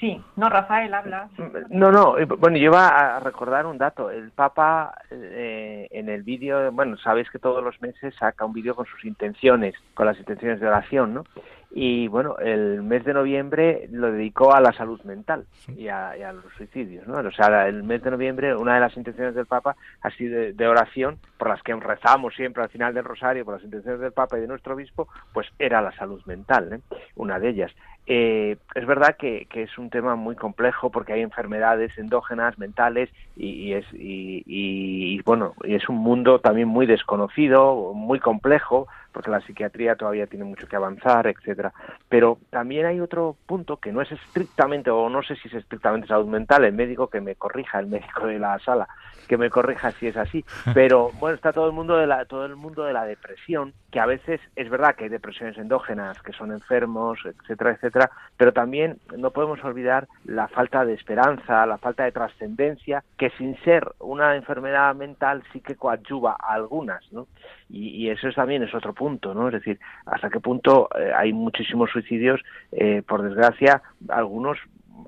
[0.00, 1.28] Sí, no, Rafael, habla.
[1.68, 4.10] No, no, bueno, yo iba a recordar un dato.
[4.10, 8.74] El Papa eh, en el vídeo, bueno, sabéis que todos los meses saca un vídeo
[8.74, 11.24] con sus intenciones, con las intenciones de oración, ¿no?
[11.72, 16.52] Y bueno, el mes de noviembre lo dedicó a la salud mental y a, los
[16.56, 17.18] suicidios, ¿no?
[17.18, 20.68] O sea, el mes de noviembre, una de las intenciones del Papa ha sido de,
[20.68, 24.36] oración, por las que rezamos siempre al final del rosario, por las intenciones del Papa
[24.36, 26.96] y de nuestro obispo, pues era la salud mental, ¿eh?
[27.14, 27.72] una de ellas.
[28.06, 33.72] Eh, es verdad que, es un tema muy complejo porque hay enfermedades endógenas, mentales y,
[33.72, 39.96] es y, bueno y es un mundo también muy desconocido, muy complejo porque la psiquiatría
[39.96, 41.72] todavía tiene mucho que avanzar, etcétera.
[42.08, 46.08] Pero también hay otro punto que no es estrictamente o no sé si es estrictamente
[46.08, 48.88] salud mental, el médico que me corrija, el médico de la sala
[49.30, 52.46] que me corrija si es así, pero bueno, está todo el mundo de la todo
[52.46, 56.32] el mundo de la depresión, que a veces es verdad que hay depresiones endógenas, que
[56.32, 57.89] son enfermos, etcétera, etcétera,
[58.36, 63.56] pero también no podemos olvidar la falta de esperanza, la falta de trascendencia, que sin
[63.62, 67.26] ser una enfermedad mental sí que coadyuva a algunas, ¿no?
[67.68, 69.48] Y, eso también es otro punto, ¿no?
[69.48, 72.40] Es decir, hasta qué punto eh, hay muchísimos suicidios,
[72.72, 74.58] eh, por desgracia, algunos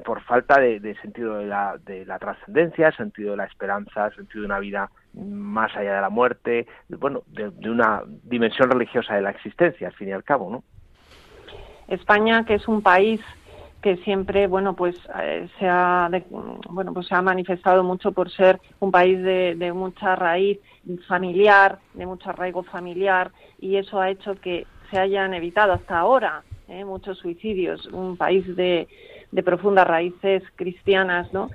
[0.05, 4.47] por falta de, sentido de la, de la trascendencia, sentido de la esperanza, sentido de
[4.47, 9.89] una vida más allá de la muerte, bueno, de, una dimensión religiosa de la existencia,
[9.89, 10.65] al fin y al cabo, ¿no?
[11.95, 13.21] España, que es un país
[13.81, 16.09] que siempre, bueno, pues eh, se ha,
[16.71, 20.59] bueno, pues se ha manifestado mucho por ser un país de, de mucha raíz
[21.09, 26.45] familiar, de mucho arraigo familiar, y eso ha hecho que se hayan evitado hasta ahora
[26.73, 26.85] ¿eh?
[26.85, 28.89] muchos suicidios, un país de,
[29.45, 31.51] profundas raíces cristianas, ¿no?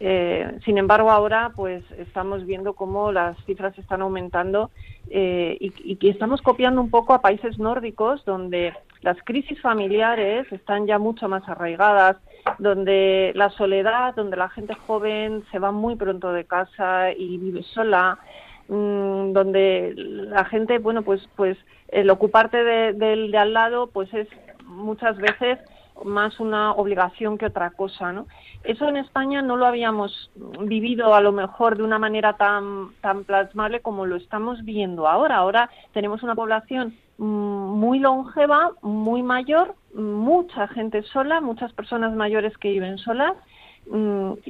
[0.00, 4.70] Eh, sin embargo, ahora pues estamos viendo cómo las cifras están aumentando
[5.12, 10.86] eh, y, que estamos copiando un poco a países nórdicos donde las crisis familiares están
[10.86, 12.16] ya mucho más arraigadas,
[12.60, 17.64] donde la soledad, donde la gente joven se va muy pronto de casa y vive
[17.64, 18.20] sola,
[18.68, 24.28] mm, donde la gente, bueno, pues, pues el ocuparte del de al lado, pues es
[24.64, 25.58] muchas veces
[26.04, 28.26] más una obligación que otra cosa, ¿no?
[28.64, 33.24] Eso en España no lo habíamos vivido a lo mejor de una manera tan, tan
[33.24, 35.36] plasmable como lo estamos viendo ahora.
[35.36, 42.56] Ahora tenemos una población mm, muy longeva, muy mayor, mucha gente sola, muchas personas mayores
[42.58, 43.34] que viven solas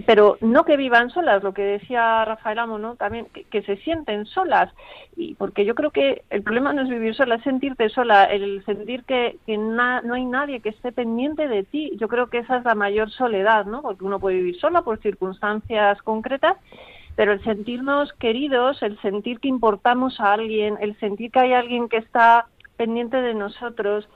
[0.06, 2.96] pero no que vivan solas, lo que decía Rafael Amo, ¿no?
[2.96, 4.70] También que, se sienten solas,
[5.16, 8.62] y porque yo creo que el problema no es vivir sola, es sentirte sola, el
[8.66, 12.58] sentir que, que no hay nadie que esté pendiente de ti, yo creo que esa
[12.58, 13.80] es la mayor soledad, ¿no?
[13.80, 16.56] Porque uno puede vivir sola por circunstancias concretas,
[17.16, 21.88] pero el sentirnos queridos, el sentir que importamos a alguien, el sentir que hay alguien
[21.88, 24.06] que está pendiente de nosotros,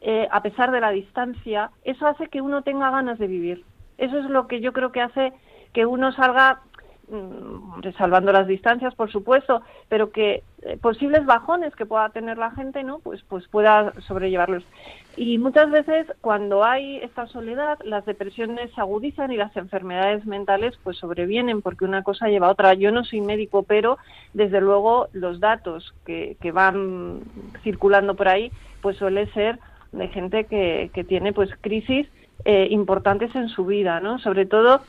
[0.00, 3.64] eh, a pesar de la distancia, eso hace que uno tenga ganas de vivir.
[3.98, 5.32] Eso es lo que yo creo que hace
[5.72, 6.62] que uno salga
[7.08, 12.52] mm, salvando las distancias, por supuesto, pero que eh, posibles bajones que pueda tener la
[12.52, 13.00] gente, ¿no?
[13.00, 14.64] Pues, pues pueda sobrellevarlos.
[15.16, 20.78] Y muchas veces cuando hay esta soledad, las depresiones se agudizan y las enfermedades mentales
[20.82, 22.74] pues sobrevienen porque una cosa lleva a otra.
[22.74, 23.98] Yo no soy médico, pero
[24.32, 27.20] desde luego los datos que, que van
[27.62, 29.58] circulando por ahí, pues suele ser
[29.92, 32.08] de gente que, que tiene pues crisis
[32.44, 34.18] eh, importantes en su vida, ¿no?
[34.18, 34.82] Sobre todo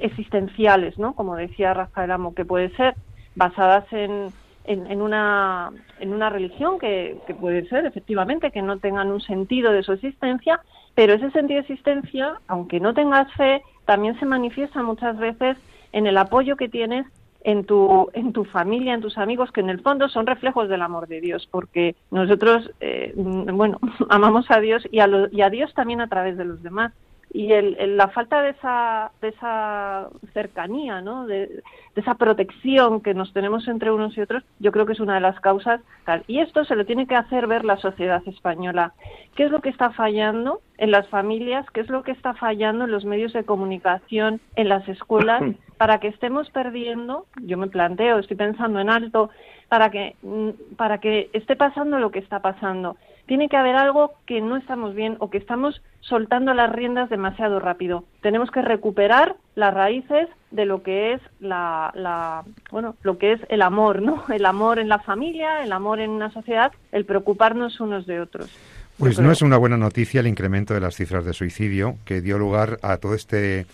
[0.00, 1.14] existenciales, ¿no?
[1.14, 2.94] Como decía Rafael Amo, que puede ser
[3.36, 4.32] basadas en,
[4.64, 9.72] en, una, en una religión que, que, puede ser efectivamente que no tengan un sentido
[9.72, 10.60] de su existencia,
[10.94, 15.56] pero ese sentido de existencia, aunque no tengas fe, también se manifiesta muchas veces
[15.92, 17.06] en el apoyo que tienes
[17.42, 20.82] en tu, en tu familia, en tus amigos, que en el fondo son reflejos del
[20.82, 25.72] amor de Dios, porque nosotros, eh, bueno, amamos a Dios y a, y a Dios
[25.74, 26.92] también a través de los demás.
[27.30, 31.26] Y el, la falta de esa, de esa cercanía, ¿no?
[31.26, 31.62] De,
[31.94, 35.20] esa protección que nos tenemos entre unos y otros, yo creo que es una de
[35.20, 35.80] las causas.
[36.28, 38.92] Y esto se lo tiene que hacer ver la sociedad española.
[39.34, 41.66] ¿Qué es lo que está fallando en las familias?
[41.72, 45.42] ¿Qué es lo que está fallando en los medios de comunicación, en las escuelas?
[45.76, 49.30] Para que estemos perdiendo, yo me planteo, estoy pensando en alto,
[49.68, 52.96] para que, mm, para que esté pasando lo que está pasando
[53.28, 57.60] tiene que haber algo que no estamos bien o que estamos soltando las riendas demasiado
[57.60, 58.04] rápido.
[58.22, 63.62] Tenemos que recuperar las raíces de lo que es la, bueno, lo que es el
[63.62, 64.24] amor, ¿no?
[64.38, 68.50] El amor en la familia, el amor en una sociedad, el preocuparnos unos de otros.
[68.96, 72.38] Pues no es una buena noticia el incremento de las cifras de suicidio que dio
[72.38, 73.66] lugar a todo este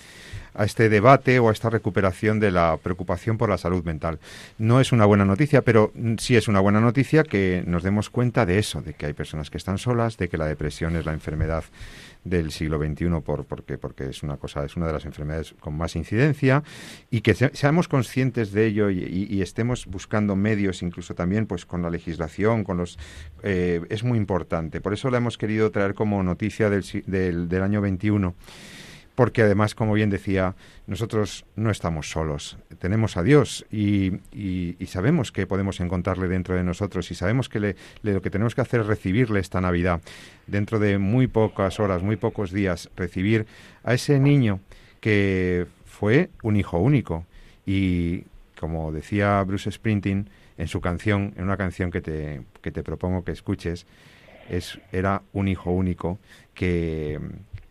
[0.54, 4.18] a este debate o a esta recuperación de la preocupación por la salud mental.
[4.58, 8.46] No es una buena noticia, pero sí es una buena noticia que nos demos cuenta
[8.46, 11.12] de eso, de que hay personas que están solas, de que la depresión es la
[11.12, 11.64] enfermedad
[12.24, 15.76] del siglo XXI por, porque, porque es una cosa, es una de las enfermedades con
[15.76, 16.62] más incidencia
[17.10, 21.90] y que seamos conscientes de ello y, estemos buscando medios, incluso también pues con la
[21.90, 22.98] legislación, con los
[23.42, 24.80] eh, es muy importante.
[24.80, 28.34] Por eso la hemos querido traer como noticia del, del, del año 21
[29.14, 34.12] porque además, como bien decía, nosotros no estamos solos, tenemos a Dios y,
[34.86, 38.80] sabemos que podemos encontrarle dentro de nosotros y sabemos que lo que tenemos que hacer
[38.80, 40.00] es recibirle esta Navidad,
[40.46, 43.46] dentro de muy pocas horas, muy pocos días, recibir
[43.82, 44.60] a ese niño
[45.00, 47.26] que fue un hijo único.
[47.66, 48.24] Y,
[48.58, 53.24] como decía Bruce Sprinting en su canción, en una canción que te, que te propongo
[53.24, 53.86] que escuches,
[54.48, 56.18] es, era un hijo único
[56.54, 57.18] que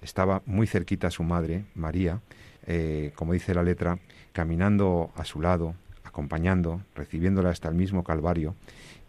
[0.04, 2.20] estaba muy cerquita a su madre, María,
[2.68, 4.00] eh, como dice la letra,
[4.32, 8.56] caminando a su lado, acompañando, recibiéndola hasta el mismo Calvario.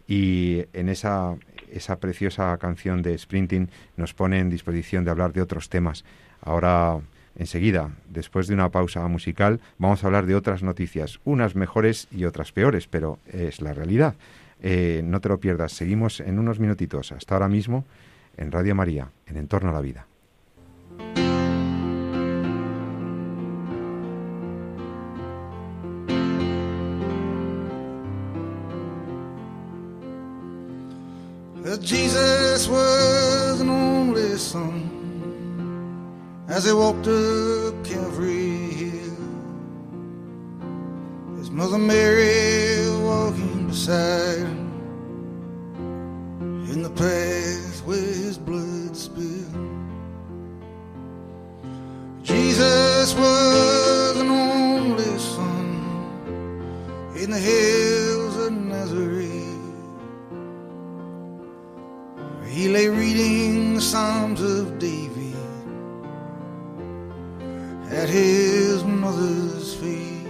[0.07, 1.35] Y en esa,
[1.71, 6.05] esa preciosa canción de Sprinting nos pone en disposición de hablar de otros temas.
[6.41, 6.99] Ahora,
[7.37, 12.25] enseguida, después de una pausa musical, vamos a hablar de otras noticias, unas mejores y
[12.25, 14.15] otras peores, pero es la realidad.
[14.61, 17.85] Eh, no te lo pierdas, seguimos en unos minutitos, hasta ahora mismo,
[18.37, 20.07] en Radio María, en Entorno a la Vida.
[31.85, 34.89] Jesus was an only son
[36.47, 39.15] as he walked up Calvary Hill.
[41.37, 44.71] His mother Mary walking beside him
[46.71, 49.53] in the path where his blood spilled.
[52.23, 55.67] Jesus was an only son
[57.15, 59.24] in the hills of Nazareth.
[62.55, 65.35] He lay reading the Psalms of David
[67.91, 70.29] at his mother's feet.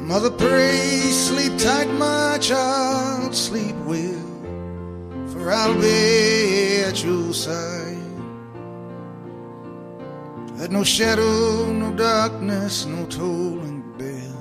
[0.00, 4.30] Mother, pray, sleep tight, my child, sleep well,
[5.32, 7.98] for I'll be at your side.
[10.56, 14.36] Let no shadow, no darkness, no tolling bell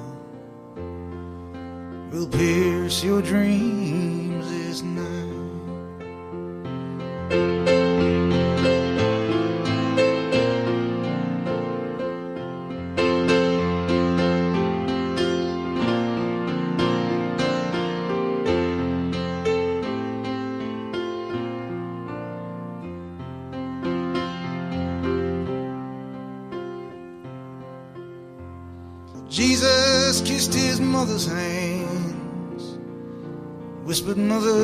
[2.12, 5.05] will pierce your dreams this night.
[29.36, 32.78] Jesus kissed his mother's hands,
[33.84, 34.55] whispered, Mother.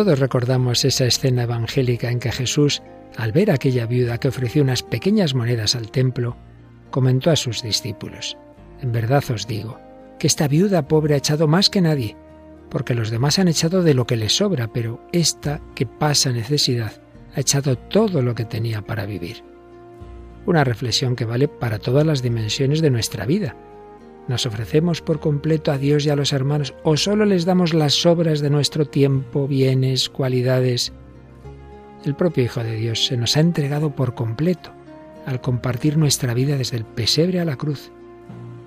[0.00, 2.80] Todos recordamos esa escena evangélica en que Jesús,
[3.18, 6.38] al ver aquella viuda que ofreció unas pequeñas monedas al templo,
[6.90, 8.38] comentó a sus discípulos,
[8.80, 9.78] En verdad os digo,
[10.18, 12.16] que esta viuda pobre ha echado más que nadie,
[12.70, 16.92] porque los demás han echado de lo que les sobra, pero esta que pasa necesidad
[17.36, 19.44] ha echado todo lo que tenía para vivir.
[20.46, 23.54] Una reflexión que vale para todas las dimensiones de nuestra vida.
[24.30, 28.06] ¿Nos ofrecemos por completo a Dios y a los hermanos o solo les damos las
[28.06, 30.92] obras de nuestro tiempo, bienes, cualidades?
[32.04, 34.70] El propio Hijo de Dios se nos ha entregado por completo
[35.26, 37.90] al compartir nuestra vida desde el pesebre a la cruz.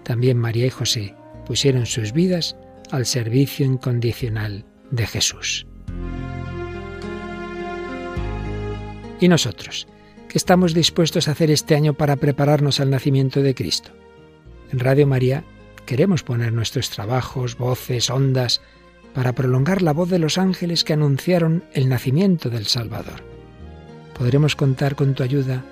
[0.04, 1.16] También María y José
[1.48, 2.58] pusieron sus vidas
[2.92, 5.66] al servicio incondicional de Jesús.
[9.22, 9.88] ¿Y nosotros?
[10.28, 14.03] ¿Qué estamos dispuestos a hacer este año para prepararnos al nacimiento de Cristo?
[14.72, 15.44] En Radio María
[15.86, 18.62] queremos poner nuestros trabajos, voces, ondas,
[19.14, 23.24] para prolongar la voz de los ángeles que anunciaron el nacimiento del Salvador.
[24.18, 25.64] ¿Podremos contar con tu ayuda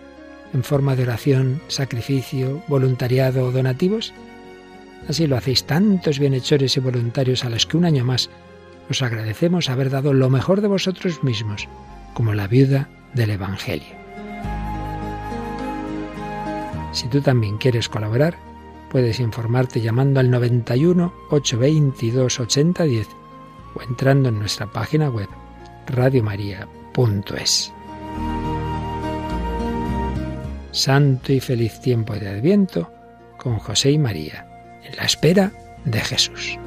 [0.53, 4.13] en forma de oración, sacrificio, voluntariado o donativos?
[5.07, 8.29] Así lo hacéis tantos bienhechores y voluntarios a los que un año más
[8.89, 11.67] os agradecemos haber dado lo mejor de vosotros mismos,
[12.13, 14.01] como la viuda del Evangelio.
[16.91, 18.35] Si tú también quieres colaborar,
[18.91, 23.07] puedes informarte llamando al 91 822 8010
[23.73, 25.29] o entrando en nuestra página web
[25.87, 27.73] radiomaria.es.
[30.71, 32.91] Santo y feliz tiempo de Adviento
[33.37, 34.45] con José y María,
[34.83, 35.51] en la espera
[35.85, 36.59] de Jesús.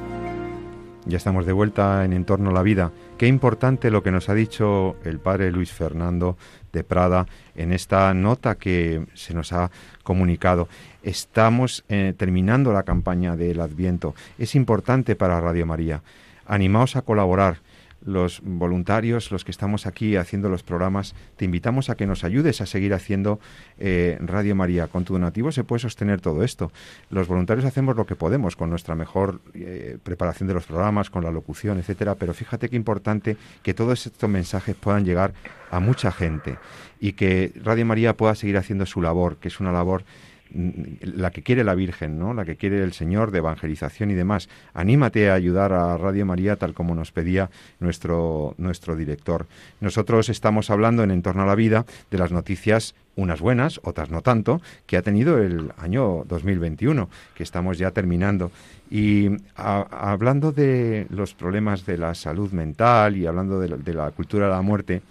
[1.05, 2.91] Ya estamos de vuelta en Entorno a la Vida.
[3.19, 6.35] Qué importante lo que nos ha dicho el padre Luis Fernando
[6.73, 9.69] de Prada en esta nota que se nos ha
[10.05, 10.69] comunicado.
[11.03, 14.15] Estamos eh, terminando la campaña del Adviento.
[14.37, 16.01] Es importante para Radio María.
[16.45, 17.57] Animaos a colaborar
[18.05, 22.61] los voluntarios, los que estamos aquí haciendo los programas, te invitamos a que nos ayudes
[22.61, 23.39] a seguir haciendo
[23.79, 24.87] eh, Radio María.
[24.87, 26.71] Con tu donativo se puede sostener todo esto.
[27.09, 31.23] Los voluntarios hacemos lo que podemos con nuestra mejor eh, preparación de los programas, con
[31.23, 35.33] la locución, etcétera, pero fíjate qué importante que todos estos mensajes puedan llegar
[35.71, 36.57] a mucha gente
[36.99, 40.03] y que Radio María pueda seguir haciendo su labor, que es una labor
[40.51, 42.33] la que quiere la Virgen, ¿no?
[42.33, 44.49] la que quiere el Señor de evangelización y demás.
[44.73, 49.47] Anímate a ayudar a Radio María tal como nos pedía nuestro, nuestro director.
[49.81, 54.21] Nosotros estamos hablando en Entorno a la Vida de las noticias, unas buenas, otras no
[54.21, 58.51] tanto, que ha tenido el año 2021, que estamos ya terminando.
[58.89, 64.51] Y hablando de los problemas de la salud mental y hablando de la cultura de
[64.51, 65.01] la muerte,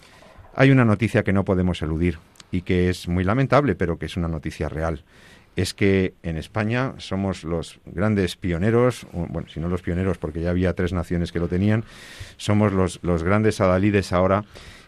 [0.55, 2.19] hay una noticia que no podemos eludir
[2.55, 5.03] y que es muy lamentable, pero que es una noticia real
[5.57, 10.51] es que en España somos los grandes pioneros, bueno, si no los pioneros porque ya
[10.51, 11.85] había tres naciones que lo tenían,
[12.37, 14.45] somos los, los grandes adalides ahora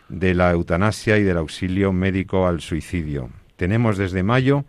[0.09, 3.31] de la eutanasia y del auxilio médico al suicidio.
[3.57, 4.64] Tenemos desde mayo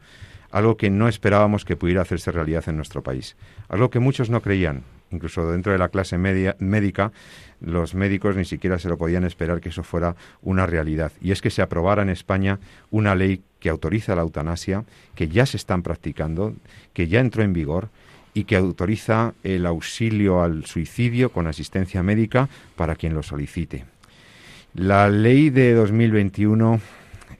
[0.51, 3.35] algo que no esperábamos que pudiera hacerse realidad en nuestro país,
[3.67, 7.11] algo que muchos no creían, incluso dentro de la clase media, médica,
[7.59, 11.11] los médicos ni siquiera se lo podían esperar que eso fuera una realidad.
[11.21, 12.59] Y es que se aprobara en España
[12.91, 14.83] una ley que autoriza la eutanasia,
[15.15, 16.53] que ya se están practicando,
[16.93, 17.89] que ya entró en vigor
[18.33, 23.85] y que autoriza el auxilio al suicidio con asistencia médica para quien lo solicite.
[24.75, 26.79] La ley de 2021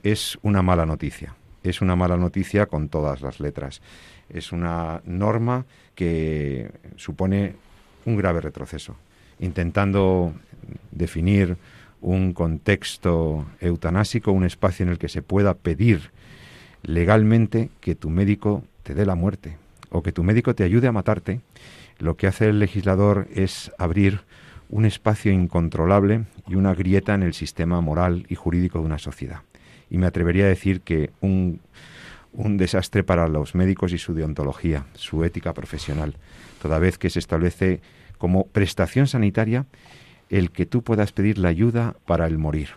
[0.02, 3.82] es una mala noticia, es una mala noticia con todas las letras.
[4.30, 5.66] Es una norma
[5.96, 7.56] que supone
[8.06, 8.96] un grave retroceso,
[9.40, 10.34] intentando
[10.92, 11.58] definir
[12.02, 16.12] un contexto eutanásico, un espacio en el que se pueda pedir
[16.84, 19.58] legalmente que tu médico te dé la muerte
[19.90, 21.42] o que tu médico te ayude a matarte,
[22.00, 24.22] lo que hace el legislador es abrir
[24.70, 29.42] un espacio incontrolable y una grieta en el sistema moral y jurídico de una sociedad.
[29.90, 31.62] Y me atrevería a decir que un,
[32.34, 36.16] un desastre para los médicos y su deontología, su ética profesional,
[36.62, 37.82] toda vez que se establece
[38.18, 39.66] como prestación sanitaria
[40.30, 42.70] el que tú puedas pedir la ayuda para el morir.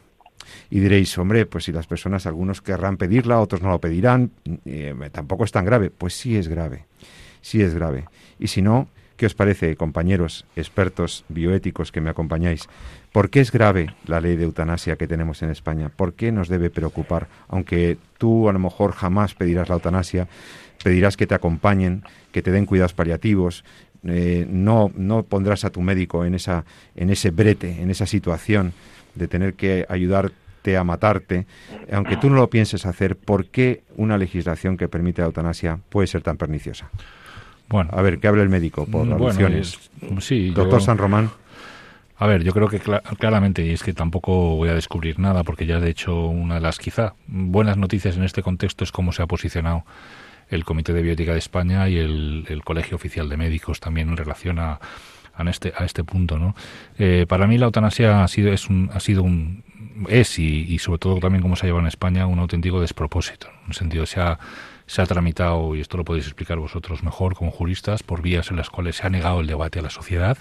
[0.70, 4.30] Y diréis, hombre, pues si las personas, algunos querrán pedirla, otros no lo pedirán,
[4.64, 5.90] eh, tampoco es tan grave.
[5.90, 6.86] Pues sí es grave,
[7.40, 8.06] sí es grave.
[8.38, 8.88] Y si no,
[9.20, 12.70] ¿qué os parece, compañeros expertos bioéticos que me acompañáis?
[13.12, 15.90] ¿Por qué es grave la ley de eutanasia que tenemos en España?
[15.94, 17.28] ¿Por qué nos debe preocupar?
[17.48, 20.26] Aunque tú a lo mejor jamás pedirás la eutanasia,
[20.82, 22.02] pedirás que te acompañen,
[22.32, 23.62] que te den cuidados paliativos,
[24.04, 26.64] eh, no, no pondrás a tu médico en, esa,
[26.96, 28.72] en ese brete, en esa situación
[29.14, 31.46] de tener que ayudarte a matarte,
[31.92, 36.06] aunque tú no lo pienses hacer, ¿por qué una legislación que permite la eutanasia puede
[36.06, 36.88] ser tan perniciosa?
[37.70, 39.90] Bueno, a ver, ¿qué habla el médico por mm, alusiones?
[40.18, 41.30] sí, Doctor San Román.
[42.18, 42.80] A ver, yo creo que
[43.18, 46.60] claramente, y es que tampoco voy a descubrir nada, porque ya de hecho una de
[46.60, 49.84] las quizá buenas noticias en este contexto es cómo se ha posicionado
[50.50, 54.58] el Comité de Biótica de España y el, Colegio Oficial de Médicos también en relación
[54.58, 54.80] a,
[55.34, 56.38] a este, a este punto.
[56.38, 56.54] ¿no?
[56.98, 59.62] Eh, para mí la eutanasia ha sido, es un, ha sido un,
[60.08, 63.46] es y, sobre todo también como se ha llevado en España un auténtico despropósito.
[63.62, 64.38] En un sentido, se ha,
[64.90, 68.56] se ha tramitado, y esto lo podéis explicar vosotros mejor como juristas, por vías en
[68.56, 70.36] las cuales se ha negado el debate a la sociedad.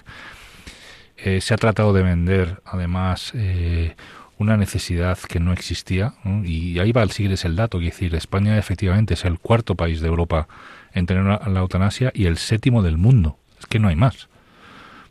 [1.18, 3.96] Eh, se ha tratado de vender, además, eh,
[4.40, 8.58] una necesidad que no existía, y ahí va el es el dato, es decir, España
[8.58, 10.48] efectivamente es el cuarto país de Europa
[10.94, 13.38] en tener la eutanasia y el séptimo del mundo.
[13.60, 14.30] Es que no hay más.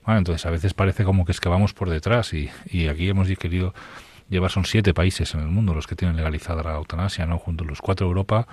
[0.05, 3.28] entonces a veces parece como que es que vamos por detrás y, y aquí hemos
[3.39, 3.72] querido
[4.28, 7.39] llevar, son siete países en el mundo los que tienen legalizada la eutanasia, ¿no?
[7.39, 8.49] Junto a los cuatro de Europa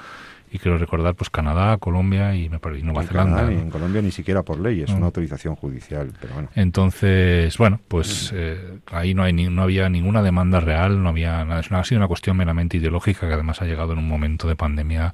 [0.56, 3.52] y quiero recordar pues Canadá, Colombia y, Nueva Zelanda.
[3.52, 6.14] en Colombia ni siquiera por ley, es una autorización judicial.
[6.22, 6.50] Pero bueno.
[6.56, 11.60] Entonces, bueno, pues eh, ahí no, hay no había ninguna demanda real, no había nada.
[11.60, 15.14] Ha sido una cuestión meramente ideológica que además ha llegado en un momento de pandemia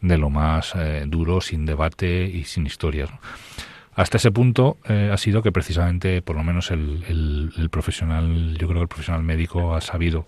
[0.00, 3.10] de lo más eh, duro, sin debate y sin historias.
[3.96, 8.68] Hasta ese punto eh, ha sido que precisamente, por lo menos el, el profesional, yo
[8.68, 10.24] creo que el profesional médico ha sabido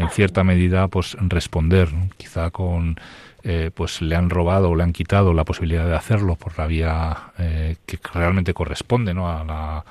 [0.00, 2.96] en cierta medida pues responder, quizá con
[3.42, 6.66] eh, pues le han robado o le han quitado la posibilidad de hacerlo por la
[6.66, 9.28] vía eh, que realmente corresponde ¿no?
[9.28, 9.84] a,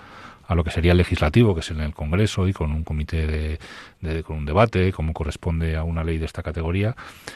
[0.50, 3.60] a lo que sería legislativo, que es en el Congreso y con un comité
[4.02, 6.96] de, con un debate, como corresponde a una ley de esta categoría,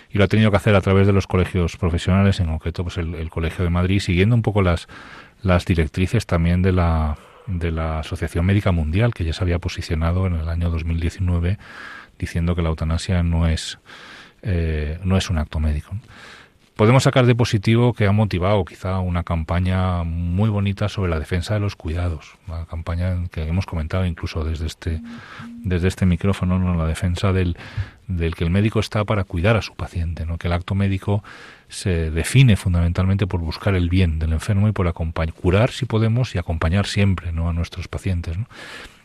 [0.10, 2.98] y lo ha tenido que hacer a través de los colegios profesionales, en concreto pues
[2.98, 4.88] el, Colegio de Madrid, siguiendo un poco las,
[5.44, 10.26] las directrices también de la, de la Asociación Médica Mundial, que ya se había posicionado
[10.26, 11.60] en el año 2019
[12.18, 13.78] diciendo que la eutanasia no es
[14.44, 15.96] eh, no es un acto médico.
[16.76, 21.54] Podemos sacar de positivo que ha motivado quizá una campaña muy bonita sobre la defensa
[21.54, 25.00] de los cuidados, una campaña que hemos comentado incluso desde este,
[25.60, 26.76] desde este micrófono, ¿no?
[26.76, 27.58] la defensa del,
[28.08, 30.40] del que el médico está para cuidar a su paciente, ¿no?
[30.40, 31.24] que el acto médico
[31.70, 36.34] se define fundamentalmente por buscar el bien del enfermo y por acompañar, curar si podemos
[36.34, 37.50] y acompañar siempre ¿no?
[37.50, 38.36] a nuestros pacientes.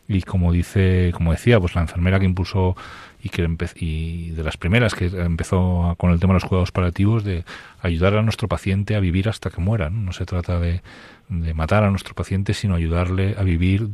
[0.08, 2.76] Y como dice, como decía, pues la enfermera que impulsó
[3.22, 7.24] y que y de las primeras que empezó con el tema de los cuidados paliativos
[7.24, 7.44] de
[7.80, 9.90] ayudar a nuestro paciente a vivir hasta que muera.
[9.90, 10.82] No, se trata de,
[11.28, 13.88] de, matar a nuestro paciente, sino ayudarle a vivir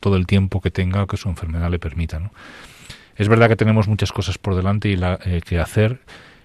[0.00, 2.18] todo el tiempo que tenga que su enfermedad le permita.
[2.18, 2.32] ¿no?
[3.16, 6.00] Es verdad que tenemos muchas cosas por delante y la, eh, que hacer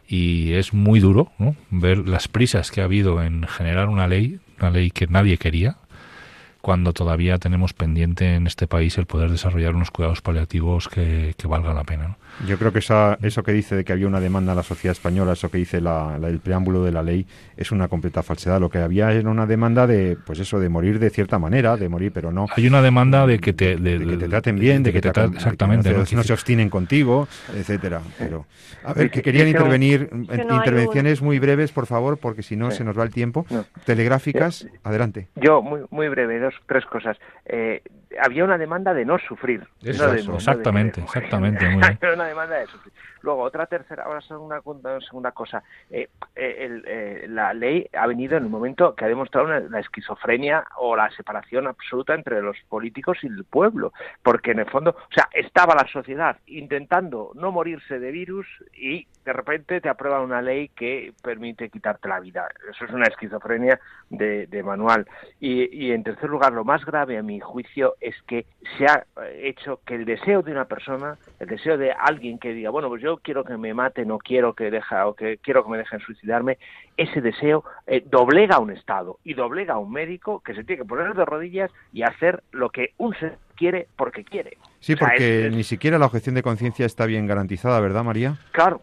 [0.07, 1.31] y es muy duro
[1.69, 5.77] ver las prisas que ha habido en generar una ley, una ley que nadie quería,
[6.67, 11.47] cuando todavía tenemos pendiente en este país el poder desarrollar unos cuidados paliativos que, que
[11.47, 12.17] valga la pena.
[12.45, 14.91] Yo creo que esa, eso que dice de que había una demanda en la sociedad
[14.91, 17.25] española, eso que dice la, el preámbulo de la ley,
[17.55, 18.59] es una completa falsedad.
[18.59, 21.89] Lo que había era una demanda de, pues eso, de morir de cierta manera, de
[21.89, 22.45] morir, pero no.
[22.55, 25.35] Hay una demanda de que te, de, que te traten bien, de, que, te, traten,
[25.35, 28.01] exactamente, no, se obstinen contigo, etcétera.
[28.19, 28.45] Pero
[28.83, 32.97] a ver, que querían intervenir intervenciones muy breves, por favor, porque si no se nos
[32.97, 33.45] va el tiempo.
[33.85, 35.27] Telegráficas, adelante.
[35.35, 37.17] Yo muy muy breve, dos tres cosas.
[37.45, 37.81] Eh,
[38.21, 39.67] había una demanda de no sufrir.
[39.83, 41.67] exactamente, exactamente.
[41.67, 42.93] una demanda de sufrir.
[43.27, 44.61] Luego, otra tercera, ahora segunda,
[45.01, 45.61] segunda cosa.
[45.91, 50.63] Eh, eh, eh, la ley ha venido en un momento que ha demostrado la esquizofrenia
[50.77, 53.91] o la separación absoluta entre los políticos y el pueblo.
[54.23, 59.05] Porque en el fondo, o sea, estaba la sociedad intentando no morirse de virus y
[59.25, 62.47] de repente te aprueba una ley que permite quitarte la vida.
[62.71, 63.77] Eso es una esquizofrenia
[64.09, 65.05] de, manual.
[65.41, 68.45] Y, y en tercer lugar, lo más grave a mi juicio es que
[68.77, 72.69] se ha hecho que el deseo de una persona, el deseo de alguien que diga,
[72.69, 75.71] bueno, pues yo quiero que me mate, no quiero que deja o que quiero que
[75.71, 76.57] me dejen suicidarme,
[76.95, 80.81] ese deseo eh, doblega a un Estado y doblega a un médico que se tiene
[80.83, 84.57] que poner de rodillas y hacer lo que un ser quiere porque quiere.
[84.79, 88.37] Sí, porque ni siquiera la objeción de conciencia está bien garantizada, ¿verdad, María?
[88.51, 88.81] Claro,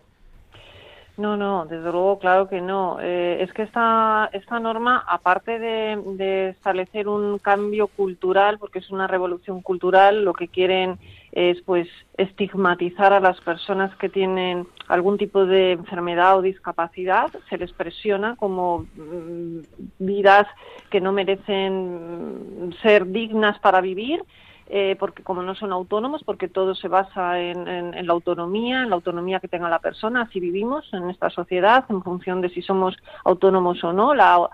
[1.16, 2.98] no, no, desde luego, claro que no.
[3.00, 9.06] Eh, es que esta, esta norma, aparte de, establecer un cambio cultural, porque es una
[9.06, 10.98] revolución cultural, lo que quieren
[11.30, 17.58] es pues estigmatizar a las personas que tienen algún tipo de enfermedad o discapacidad, se
[17.58, 19.60] les presiona como mm,
[20.00, 20.48] vidas
[20.90, 24.20] que no merecen ser dignas para vivir
[24.66, 28.96] eh, porque como no son autónomos, porque todo se basa en, la autonomía, en la
[28.96, 32.96] autonomía que tenga la persona, así vivimos en esta sociedad, en función de si somos
[33.24, 34.14] autónomos o no.
[34.14, 34.48] La,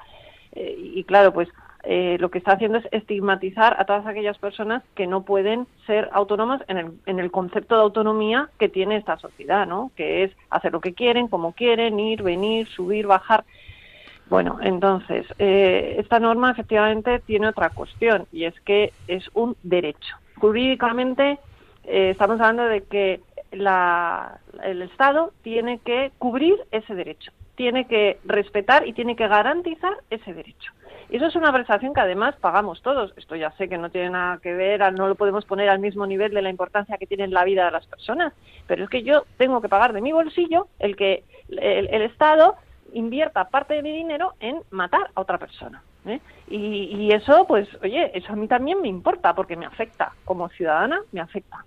[0.53, 1.49] eh, y claro, pues
[1.85, 6.11] eh, lo que está haciendo es estigmatizar a todas aquellas personas que no pueden ser
[6.13, 9.91] autónomas en el, en el concepto de autonomía que tiene esta sociedad, ¿no?
[9.97, 13.45] Que es hacer lo que quieren, como quieren, ir, venir, subir, bajar.
[14.31, 20.17] Bueno, entonces, eh, esta norma efectivamente tiene otra cuestión y es que es un derecho.
[20.37, 21.41] Jurídicamente
[21.83, 23.21] eh, estamos hablando de que
[23.51, 30.33] el Estado tiene que cubrir ese derecho, tiene que respetar y tiene que garantizar ese
[30.33, 30.73] derecho.
[31.09, 33.13] Y eso es una prestación que además pagamos todos.
[33.17, 36.07] Esto ya sé que no tiene nada que ver, no lo podemos poner al mismo
[36.07, 38.33] nivel de la importancia que tiene en la vida de las personas,
[38.69, 42.55] pero es que yo tengo que pagar de mi bolsillo el que el Estado
[42.95, 45.83] invierta parte de mi dinero en matar a otra persona.
[46.07, 46.21] ¿eh?
[46.49, 50.13] Y, eso, pues, oye, eso a mí también me importa porque me afecta.
[50.25, 51.65] Como ciudadana, me afecta.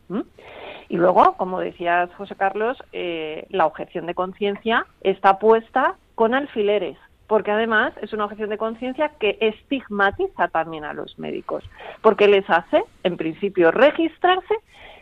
[0.89, 6.97] Y luego, como decías, José Carlos, eh, la objeción de conciencia está puesta con alfileres
[7.27, 11.63] porque además es una objeción de conciencia que estigmatiza también a los médicos,
[12.01, 14.53] porque les hace, en principio, registrarse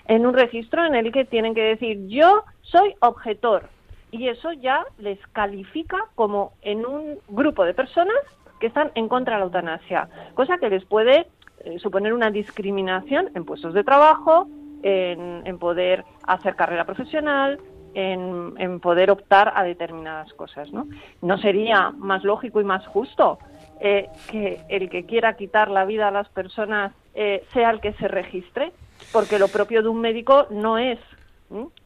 [0.07, 3.69] en un registro en el que tienen que decir yo soy objetor
[4.11, 8.17] y eso ya les califica como en un grupo de personas
[8.59, 11.27] que están en contra de la eutanasia, cosa que les puede
[11.63, 14.47] eh, suponer una discriminación en puestos de trabajo,
[14.83, 17.59] en, en poder hacer carrera profesional,
[17.93, 20.71] en, poder optar a determinadas cosas.
[20.71, 20.87] ¿no?
[21.21, 23.39] ¿No sería más lógico y más justo
[23.79, 27.93] eh, que el que quiera quitar la vida a las personas eh, sea el que
[27.93, 28.71] se registre?
[29.11, 30.99] Porque lo propio de un médico no es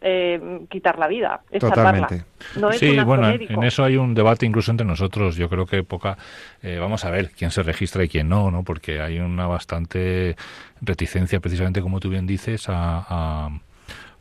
[0.02, 2.26] eh, quitar la vida, es Totalmente.
[2.58, 5.36] No es sí, bueno, en eso hay un debate incluso entre nosotros.
[5.36, 6.18] Yo creo que poca.
[6.80, 8.64] vamos a ver quién se registra y quién no, ¿no?
[8.64, 10.36] Porque hay una bastante
[10.82, 13.50] reticencia, precisamente como tú bien dices, a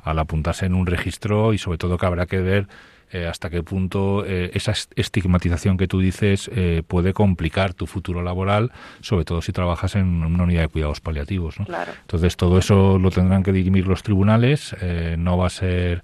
[0.05, 2.69] al apuntarse en un registro y sobre todo que habrá que ver
[3.15, 8.23] eh, hasta qué punto eh, esa estigmatización que tú dices eh, puede complicar tu futuro
[8.23, 11.55] laboral, sobre todo si trabajas en una unidad de cuidados paliativos.
[11.61, 14.75] Entonces todo eso lo tendrán que dirimir los tribunales,
[15.17, 16.03] no va a ser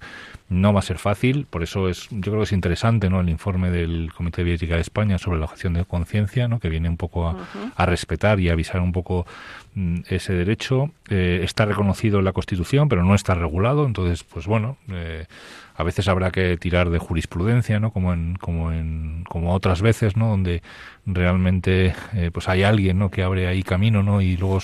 [0.51, 3.21] no va a ser fácil, por eso es, yo creo que es interesante, ¿no?
[3.21, 6.59] El informe del Comité de Bioética de España sobre la objeción de conciencia, ¿no?
[6.59, 9.25] Que viene un poco a, respetar y avisar un poco
[9.75, 10.91] mm, ese derecho.
[11.09, 15.25] Eh, está reconocido en la Constitución, pero no está regulado, entonces, pues bueno, eh,
[15.81, 17.91] a veces habrá que tirar de jurisprudencia, ¿no?
[17.91, 20.29] Como en, como en, como otras veces, ¿no?
[20.29, 20.61] Donde
[21.07, 23.09] realmente, eh, pues hay alguien, ¿no?
[23.09, 24.21] Que abre ahí camino, ¿no?
[24.21, 24.59] Y luego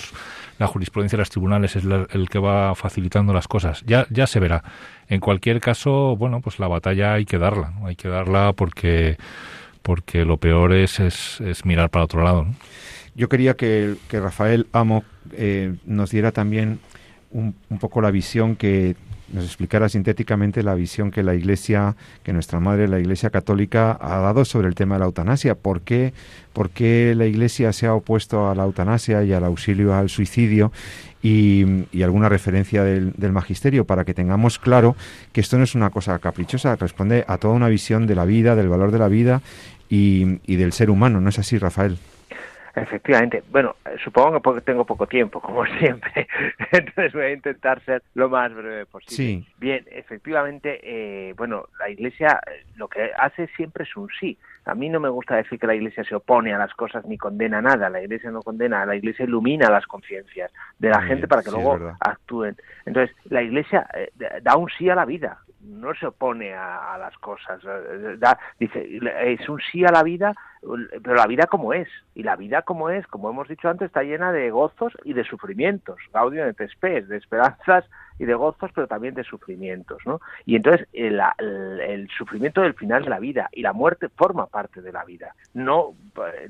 [0.58, 3.82] la jurisprudencia de los tribunales es el que va facilitando las cosas.
[3.84, 4.62] Ya, ya se verá.
[5.08, 9.16] En cualquier caso, bueno, pues la batalla hay que darla, hay que darla porque,
[9.82, 12.46] porque lo peor es, es, mirar para otro lado.
[13.16, 15.02] Yo quería que, que Rafael Amo
[15.32, 16.78] eh, nos diera también
[17.32, 18.94] un, un, poco la visión que
[19.32, 24.18] nos explicara sintéticamente la visión que la Iglesia, que nuestra madre, la Iglesia Católica, ha
[24.18, 25.54] dado sobre el tema de la eutanasia.
[25.54, 26.12] ¿Por qué,
[26.52, 30.72] por qué la Iglesia se ha opuesto a la eutanasia y al auxilio al suicidio?
[31.22, 34.96] Y, alguna referencia del, magisterio para que tengamos claro
[35.32, 38.54] que esto no es una cosa caprichosa, responde a toda una visión de la vida,
[38.54, 39.42] del valor de la vida
[39.90, 41.20] y, y del ser humano.
[41.20, 41.98] ¿No es así, Rafael?
[42.74, 43.42] Efectivamente.
[43.50, 46.28] Bueno, supongo que tengo poco tiempo, como siempre.
[46.72, 49.46] Entonces voy a intentar ser lo más breve posible.
[49.58, 54.38] Bien, efectivamente, eh, bueno, la Iglesia eh, lo que hace siempre es un sí.
[54.64, 57.16] A mí no me gusta decir que la Iglesia se opone a las cosas ni
[57.16, 57.88] condena nada.
[57.88, 61.96] La Iglesia no condena, la Iglesia ilumina las conciencias de la gente para que luego
[62.00, 62.56] actúen.
[62.84, 64.10] Entonces, la Iglesia eh,
[64.42, 67.60] da un sí a la vida no se opone a, las cosas.
[68.58, 71.88] dice, es un sí a la vida, pero la vida como es.
[72.14, 75.24] Y la vida como es, como hemos dicho antes, está llena de gozos y de
[75.24, 75.98] sufrimientos.
[76.12, 77.84] Gaudio de Tespes, de esperanzas
[78.18, 80.20] y de gozos, pero también de sufrimientos, ¿no?
[80.44, 84.82] Y entonces el, el, sufrimiento del final de la vida y la muerte forma parte
[84.82, 85.34] de la vida.
[85.54, 85.94] No,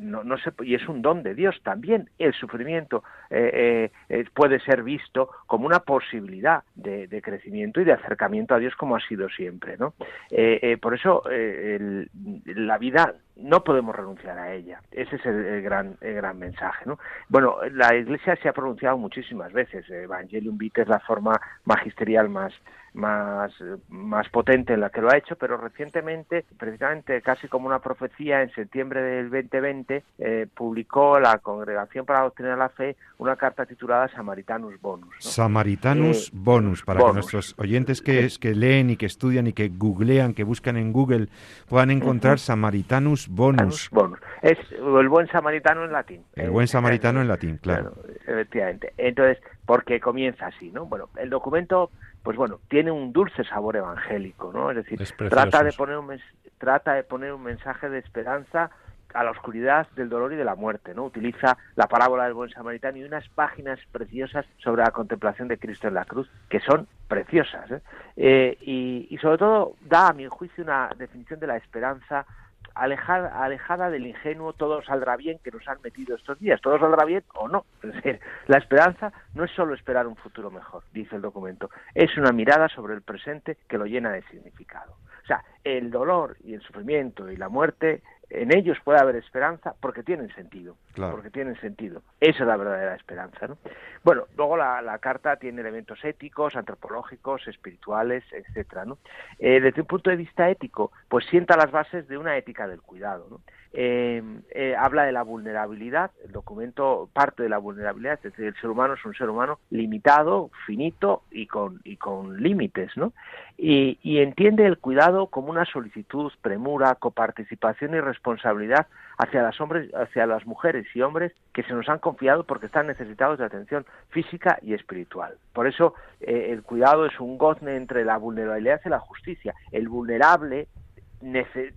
[0.01, 2.09] no, no se, y es un don de Dios también.
[2.19, 8.55] El sufrimiento eh, eh, puede ser visto como una posibilidad de, crecimiento y de acercamiento
[8.55, 9.93] a Dios como ha sido siempre, ¿no?
[10.31, 14.81] Eh, por eso la vida no podemos renunciar a ella.
[14.91, 16.85] Ese es el, gran, el gran mensaje.
[16.87, 16.99] ¿no?
[17.29, 19.89] Bueno, la Iglesia se ha pronunciado muchísimas veces.
[19.91, 22.53] Evangelium Vitae es la forma magisterial más,
[22.99, 23.53] más,
[23.89, 28.43] más potente en la que lo ha hecho, pero recientemente, precisamente casi como una profecía,
[28.43, 33.37] en septiembre del 2020, eh, publicó la Congregación para la Doctrina de la Fe una
[33.37, 35.15] carta titulada Samaritanus Bonus.
[35.21, 39.53] Samaritanus eh, Bonus, para que nuestros oyentes que, es, que leen y que estudian y
[39.53, 41.29] que googlean, que buscan en Google,
[41.69, 43.89] puedan encontrar Samaritanus Bonus.
[43.91, 44.19] bonus.
[44.43, 46.25] Es el buen samaritano en latín.
[46.35, 47.93] El buen samaritano en latín, claro.
[47.93, 48.09] claro.
[48.27, 48.93] Efectivamente.
[48.99, 50.87] Entonces, porque comienza así, ¿no?
[50.87, 51.91] Bueno, el documento
[52.23, 54.71] pues bueno, tiene un dulce sabor evangélico, ¿no?
[54.71, 54.99] Es decir,
[55.29, 56.19] trata de poner un
[56.59, 58.71] trata de poner un mensaje de esperanza
[59.15, 61.05] a la oscuridad del dolor y de la muerte, ¿no?
[61.05, 65.89] Utiliza la parábola del buen samaritano y unas páginas preciosas sobre la contemplación de Cristo
[65.89, 67.81] en la cruz, que son preciosas, ¿eh?
[68.17, 72.27] Eh, y, y sobre todo da, a mi juicio, una definición de la esperanza
[72.75, 76.61] alejada, alejada del ingenuo todo saldrá bien que nos han metido estos días.
[76.61, 77.65] Todo saldrá bien o no.
[78.47, 81.71] La esperanza no es solo esperar un futuro mejor, dice el documento.
[81.95, 84.97] Es una mirada sobre el presente que lo llena de significado.
[85.23, 89.75] O sea, el dolor y el sufrimiento y la muerte en ellos puede haber esperanza
[89.81, 92.03] porque tienen sentido, porque tienen sentido.
[92.21, 93.47] Esa es la verdadera esperanza.
[93.47, 93.59] ¿no?
[94.05, 98.85] Bueno, luego la, carta tiene elementos éticos, antropológicos, espirituales, etcétera.
[98.85, 98.99] ¿no?
[99.39, 102.83] Eh, desde un punto de vista ético, pues sienta las bases de una ética del
[102.83, 103.27] cuidado.
[103.31, 103.41] ¿no?
[103.75, 108.55] Eh, eh, habla de la vulnerabilidad, el documento parte de la vulnerabilidad, es decir, el
[108.55, 113.13] ser humano es un ser humano limitado, finito y con, y con límites, ¿no?
[113.59, 118.87] Y, y entiende el cuidado como una solicitud, premura, coparticipación y responsabilidad
[119.19, 122.87] hacia las, hombres, hacia las mujeres y hombres que se nos han confiado porque están
[122.87, 125.35] necesitados de atención física y espiritual.
[125.53, 129.55] Por eso eh, el cuidado es un gozne entre la vulnerabilidad y la justicia.
[129.73, 130.69] El vulnerable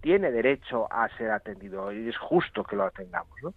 [0.01, 3.35] tiene derecho a ser atendido y es justo que lo tengamos.
[3.41, 3.53] ¿no?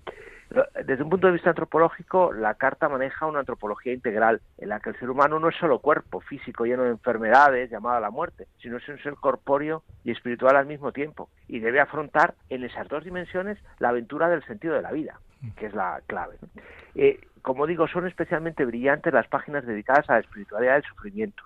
[0.85, 4.91] Desde un punto de vista antropológico, la carta maneja una antropología integral en la que
[4.91, 8.47] el ser humano no es solo cuerpo físico lleno de enfermedades llamado a la muerte,
[8.61, 12.89] sino es un ser corpóreo y espiritual al mismo tiempo y debe afrontar en esas
[12.89, 15.19] dos dimensiones la aventura del sentido de la vida,
[15.57, 16.37] que es la clave.
[16.95, 21.43] Eh, como digo, son especialmente brillantes las páginas dedicadas a la espiritualidad del sufrimiento,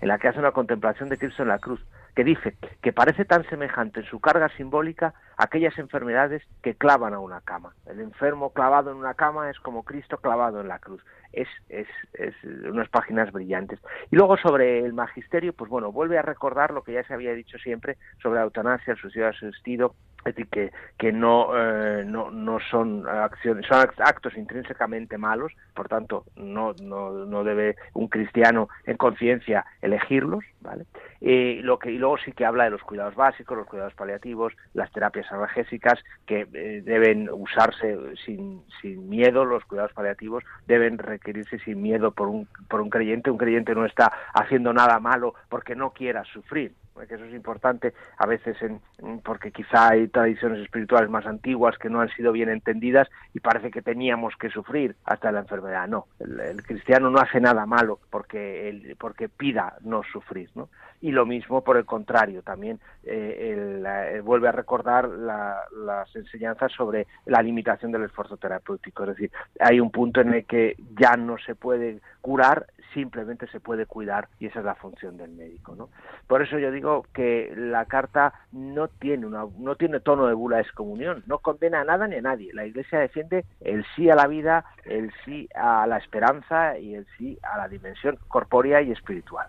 [0.00, 1.84] en la que hace una contemplación de Cristo en la cruz,
[2.18, 7.14] que dice que parece tan semejante en su carga simbólica a aquellas enfermedades que clavan
[7.14, 7.76] a una cama.
[7.86, 11.00] El enfermo clavado en una cama es como Cristo clavado en la cruz.
[11.32, 13.78] Es, es, es unas páginas brillantes.
[14.10, 17.34] Y luego sobre el magisterio, pues bueno, vuelve a recordar lo que ya se había
[17.34, 19.94] dicho siempre sobre la eutanasia, el suicidio asistido,
[20.28, 26.24] decir, que, que no, eh, no, no son acciones, son actos intrínsecamente malos, por tanto,
[26.36, 30.84] no, no, no debe un cristiano en conciencia elegirlos, ¿vale?
[31.20, 34.54] Y, lo que, y luego sí que habla de los cuidados básicos, los cuidados paliativos,
[34.74, 41.58] las terapias analgésicas, que eh, deben usarse sin, sin miedo, los cuidados paliativos deben requerirse
[41.60, 43.30] sin miedo por un, por un creyente.
[43.30, 46.72] Un creyente no está haciendo nada malo porque no quiera sufrir,
[47.06, 48.80] que eso es importante a veces en,
[49.20, 53.70] porque quizá hay tradiciones espirituales más antiguas que no han sido bien entendidas y parece
[53.70, 55.86] que teníamos que sufrir hasta la enfermedad.
[55.86, 60.50] No, el, cristiano no hace nada malo porque, el, porque pida no sufrir.
[60.56, 60.70] ¿no?
[61.00, 67.40] Y lo mismo por el contrario, también eh, vuelve a recordar las enseñanzas sobre la
[67.40, 69.04] limitación del esfuerzo terapéutico.
[69.04, 72.66] Es decir, hay un punto en el que ya no se puede curar
[72.98, 75.88] simplemente se puede cuidar y esa es la función del médico, ¿no?
[76.26, 80.60] Por eso yo digo que la carta no tiene una, no tiene tono de bula
[80.60, 82.52] excomunión, no condena a nada ni a nadie.
[82.52, 87.06] La Iglesia defiende el sí a la vida, el sí a la esperanza y el
[87.16, 89.46] sí a la dimensión corpórea y espiritual.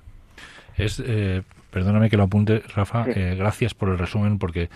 [0.78, 1.42] Es, eh,
[1.72, 3.06] perdóname que lo apunte, Rafa.
[3.08, 4.70] Eh, gracias por el resumen porque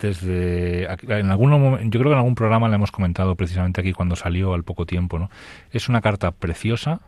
[0.00, 1.50] desde en algún
[1.90, 4.86] yo creo que en algún programa le hemos comentado precisamente aquí cuando salió al poco
[4.86, 5.28] tiempo, ¿no?
[5.72, 7.00] Es una carta preciosa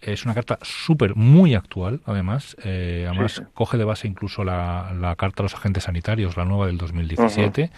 [0.00, 2.56] es una carta súper, muy actual, además.
[2.64, 6.66] Eh, además, coge de base incluso la, la, carta a los agentes sanitarios, la nueva
[6.66, 7.70] del 2017.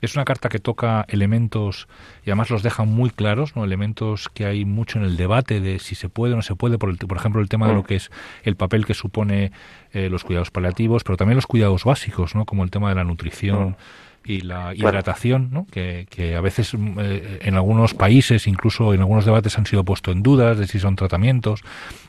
[0.00, 1.88] Es una carta que toca elementos
[2.24, 3.64] y además los deja muy claros, ¿no?
[3.64, 6.78] elementos que hay mucho en el debate de si se puede o no se puede,
[6.78, 7.86] por, el, por ejemplo, el tema de lo mm.
[7.86, 8.10] que es
[8.44, 9.50] el papel que supone
[9.92, 12.44] eh, los cuidados paliativos, pero también los cuidados básicos, ¿no?
[12.44, 13.70] como el tema de la nutrición.
[13.70, 15.66] Mm y la hidratación, ¿no?
[15.70, 20.12] que, que, a veces eh, en algunos países, incluso en algunos debates, han sido puesto
[20.12, 21.62] en dudas de si son tratamientos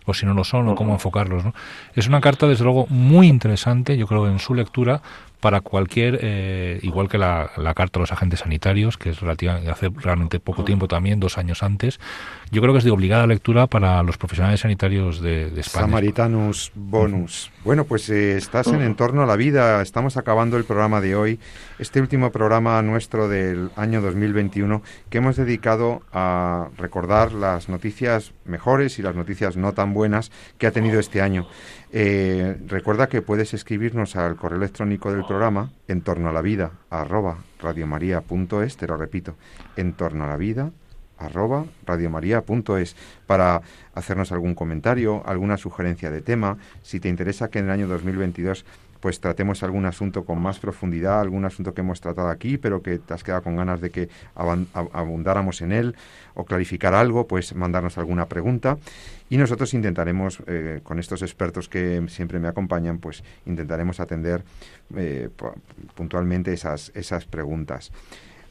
[0.06, 1.46] o si no lo son o cómo enfocarlos.
[1.46, 1.54] ¿no?
[1.96, 5.02] Es una carta, desde luego, muy interesante, yo creo, en su lectura,
[5.40, 9.90] para cualquier, eh, igual que la, carta a los agentes sanitarios, que es relativamente, hace
[9.90, 12.00] realmente poco tiempo también, dos años antes,
[12.52, 15.86] yo creo que es de obligada lectura para los profesionales sanitarios de, España.
[15.86, 17.52] Samaritanus Bonus.
[17.64, 21.40] Bueno, pues eh, estás en Entorno a la Vida, estamos acabando el programa de hoy,
[21.78, 29.00] este último programa nuestro del año 2021, que hemos dedicado a recordar las noticias mejores
[29.00, 31.48] y las noticias no tan buenas que ha tenido este año.
[31.92, 36.72] Eh, recuerda que puedes escribirnos al correo electrónico del programa en torno a la vida
[36.90, 39.36] arroba radiomaria.es, te lo repito,
[39.78, 40.72] en torno a la vida
[41.20, 42.96] arroba radiomaria.es
[43.28, 43.62] para
[43.94, 48.66] hacernos algún comentario, alguna sugerencia de tema, si te interesa que en el año 2022
[49.00, 53.00] pues tratemos algún asunto con más profundidad, algún asunto que hemos tratado aquí, pero que
[53.00, 55.96] te has quedado con ganas de que abundáramos en él
[56.36, 58.78] o clarificar algo, pues mandarnos alguna pregunta
[59.30, 64.44] y nosotros intentaremos, eh, con estos expertos que siempre me acompañan, pues intentaremos atender
[64.96, 65.30] eh,
[65.96, 67.92] puntualmente esas, esas preguntas.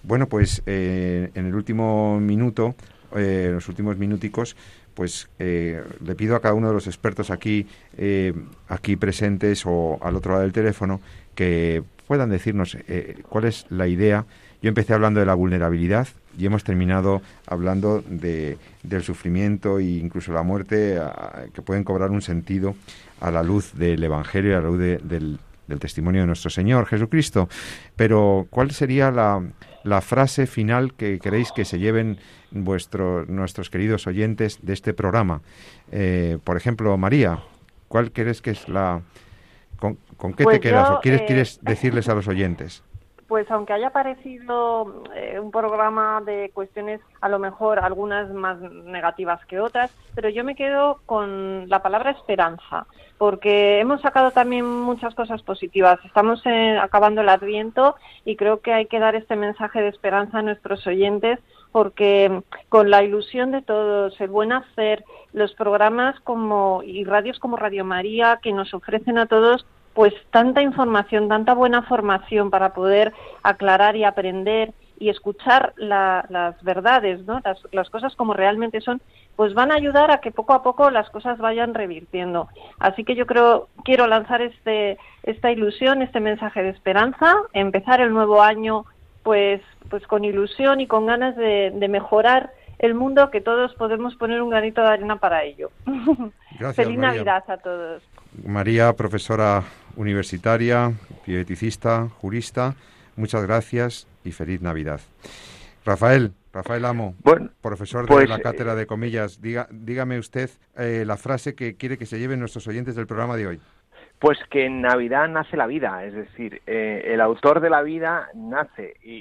[0.05, 2.77] Bueno, pues eh, en el último minuto,
[3.15, 4.57] en los últimos minuticos,
[4.99, 8.35] pues eh, le pido a cada uno de los expertos aquí, eh,
[8.67, 11.01] aquí presentes o al otro lado del teléfono
[11.37, 14.27] que puedan decirnos eh, cuál es la idea.
[14.61, 20.33] Yo empecé hablando de la vulnerabilidad y hemos terminado hablando de, del sufrimiento e incluso
[20.33, 21.01] la muerte
[21.55, 22.75] que pueden cobrar un sentido
[23.21, 25.39] a la luz del Evangelio y a la luz del,
[25.69, 27.49] del testimonio de nuestro Señor Jesucristo.
[27.97, 29.43] Pero, ¿cuál sería la,
[29.85, 32.19] la frase final que queréis que se lleven
[32.51, 35.43] vuestros nuestros queridos oyentes de este programa?
[35.93, 37.41] Eh, por ejemplo, María,
[37.89, 39.03] ¿cuál crees que es la...
[39.79, 39.97] ¿Con,
[40.33, 42.83] qué te Pues quedas yo, o quieres, eh, quieres decirles a los oyentes?
[43.29, 49.45] Pues aunque haya parecido eh, un programa de cuestiones a lo mejor algunas más negativas
[49.45, 52.87] que otras, pero yo me quedo con la palabra esperanza,
[53.19, 55.99] porque hemos sacado también muchas cosas positivas.
[56.07, 60.39] Estamos eh, acabando el Adviento y creo que hay que dar este mensaje de esperanza
[60.39, 61.39] a nuestros oyentes
[61.71, 65.05] porque con la ilusión de todos, el buen hacer,
[65.35, 69.67] los programas como y radios como Radio María que nos ofrecen a todos
[69.99, 74.71] pues tanta información, tanta buena formación para poder aclarar y aprender
[75.01, 77.41] y escuchar la- las verdades, ¿no?
[77.45, 79.01] Las, las cosas como realmente son,
[79.35, 82.47] pues van a ayudar a que poco a poco las cosas vayan revirtiendo.
[82.79, 88.13] Así que yo creo, quiero lanzar este, esta ilusión, este mensaje de esperanza, empezar el
[88.13, 88.85] nuevo año,
[89.25, 94.15] pues, pues con ilusión y con ganas de, de mejorar el mundo, que todos podemos
[94.15, 95.73] poner un granito de arena para ello.
[96.57, 97.25] Gracias, Feliz María.
[97.25, 98.01] Navidad a todos.
[98.45, 99.63] María, profesora
[99.97, 100.93] universitaria,
[101.27, 102.75] bioeticista, jurista,
[103.17, 105.01] muchas gracias y feliz Navidad.
[105.85, 111.05] Rafael, Rafael Amo, Bueno, profesor de pues, la cátedra de comillas, diga, dígame usted eh,
[111.07, 113.61] la frase que quiere que se lleven nuestros oyentes del programa de hoy.
[114.19, 118.29] Pues que en Navidad nace la vida, es decir, eh, el autor de la vida
[118.35, 119.13] nace y,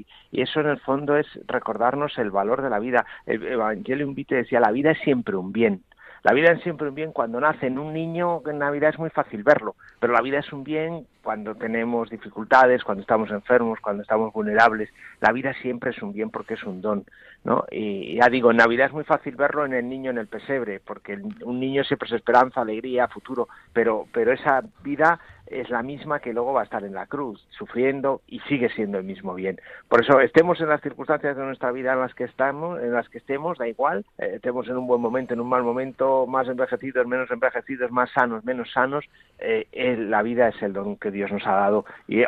[0.00, 3.06] y- y eso en el fondo es recordarnos el valor de la vida.
[3.24, 5.82] El Evangelio Vitae decía, la vida es siempre un bien.
[6.22, 9.10] La vida es siempre un bien cuando nace en un niño, en Navidad es muy
[9.10, 14.02] fácil verlo, pero la vida es un bien cuando tenemos dificultades, cuando estamos enfermos, cuando
[14.02, 14.90] estamos vulnerables.
[15.20, 17.04] La vida siempre es un bien porque es un don,
[17.42, 17.64] ¿no?
[17.72, 20.80] Y ya digo, en Navidad es muy fácil verlo en el niño en el pesebre,
[20.80, 25.18] porque un niño siempre es esperanza, alegría, futuro, pero, pero esa vida
[25.60, 28.98] es la misma que luego va a estar en la cruz, sufriendo y sigue siendo
[28.98, 29.60] el mismo bien.
[29.88, 33.08] Por eso estemos en las circunstancias de nuestra vida en las que estamos, en las
[33.08, 36.48] que estemos, da igual, eh, estemos en un buen momento, en un mal momento, más
[36.48, 39.04] envejecidos, menos envejecidos, más sanos, menos sanos,
[39.38, 42.22] eh, eh, la vida es el don que Dios nos ha dado y,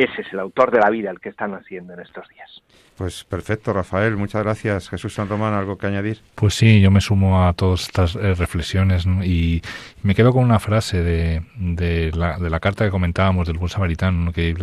[0.00, 2.62] ese es el autor de la vida el que está naciendo en estos días.
[2.96, 4.88] Pues perfecto, Rafael, muchas gracias.
[4.88, 6.18] Jesús San Román, ¿algo que añadir?
[6.34, 9.24] Pues sí, yo me sumo a todas estas eh, reflexiones ¿no?
[9.24, 9.62] y
[10.02, 13.68] me quedo con una frase de, de, la, de la carta que comentábamos del buen
[13.68, 14.32] samaritano, ¿no?
[14.32, 14.54] que,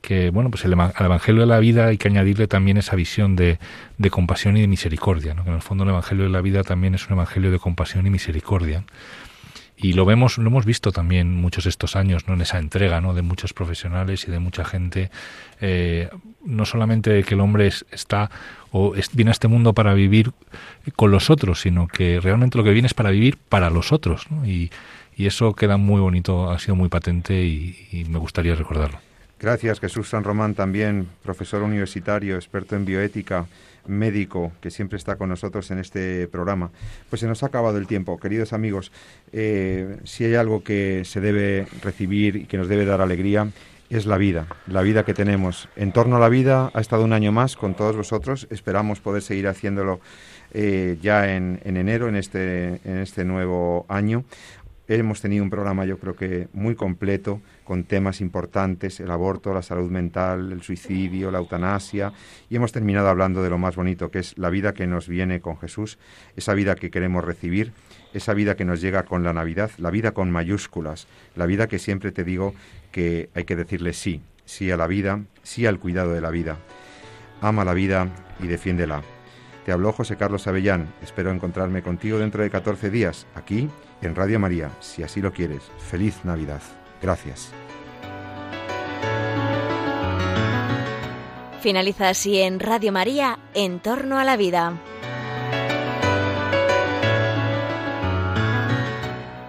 [0.00, 3.36] que bueno, pues el, al Evangelio de la vida hay que añadirle también esa visión
[3.36, 3.58] de,
[3.98, 5.44] de compasión y de misericordia, ¿no?
[5.44, 8.06] que en el fondo el Evangelio de la vida también es un Evangelio de compasión
[8.06, 8.84] y misericordia.
[9.76, 12.34] Y lo vemos, lo hemos visto también muchos estos años, ¿no?
[12.34, 13.12] En esa entrega, ¿no?
[13.12, 15.10] De muchos profesionales y de mucha gente,
[15.60, 16.08] eh,
[16.44, 18.30] no solamente que el hombre es- está
[18.70, 20.32] o es- viene a este mundo para vivir
[20.94, 24.30] con los otros, sino que realmente lo que viene es para vivir para los otros,
[24.30, 24.46] ¿no?
[24.46, 24.70] Y,
[25.16, 28.98] y eso queda muy bonito, ha sido muy patente y, y me gustaría recordarlo.
[29.44, 33.44] Gracias, Jesús San Román, también profesor universitario, experto en bioética,
[33.86, 36.70] médico, que siempre está con nosotros en este programa.
[37.10, 38.18] Pues se nos ha acabado el tiempo.
[38.18, 38.90] Queridos amigos,
[39.32, 43.50] eh, si hay algo que se debe recibir y que nos debe dar alegría,
[43.90, 45.68] es la vida, la vida que tenemos.
[45.76, 48.46] En torno a la vida ha estado un año más con todos vosotros.
[48.48, 50.00] Esperamos poder seguir haciéndolo
[50.54, 54.24] eh, ya en, en enero, en este, en este nuevo año.
[54.86, 59.62] Hemos tenido un programa yo creo que muy completo con temas importantes, el aborto, la
[59.62, 62.12] salud mental, el suicidio, la eutanasia
[62.50, 65.40] y hemos terminado hablando de lo más bonito que es la vida que nos viene
[65.40, 65.98] con Jesús,
[66.36, 67.72] esa vida que queremos recibir,
[68.12, 71.78] esa vida que nos llega con la Navidad, la vida con mayúsculas, la vida que
[71.78, 72.54] siempre te digo
[72.92, 76.58] que hay que decirle sí, sí a la vida, sí al cuidado de la vida.
[77.40, 79.02] Ama la vida y defiéndela.
[79.64, 80.88] Te habló José Carlos Avellán.
[81.02, 83.70] Espero encontrarme contigo dentro de 14 días, aquí
[84.04, 85.62] en Radio María, si así lo quieres.
[85.78, 86.60] Feliz Navidad.
[87.00, 87.52] Gracias.
[91.60, 94.78] Finaliza así en Radio María, En torno a la vida.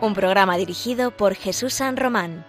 [0.01, 2.45] Un programa dirigido por Jesús San Román.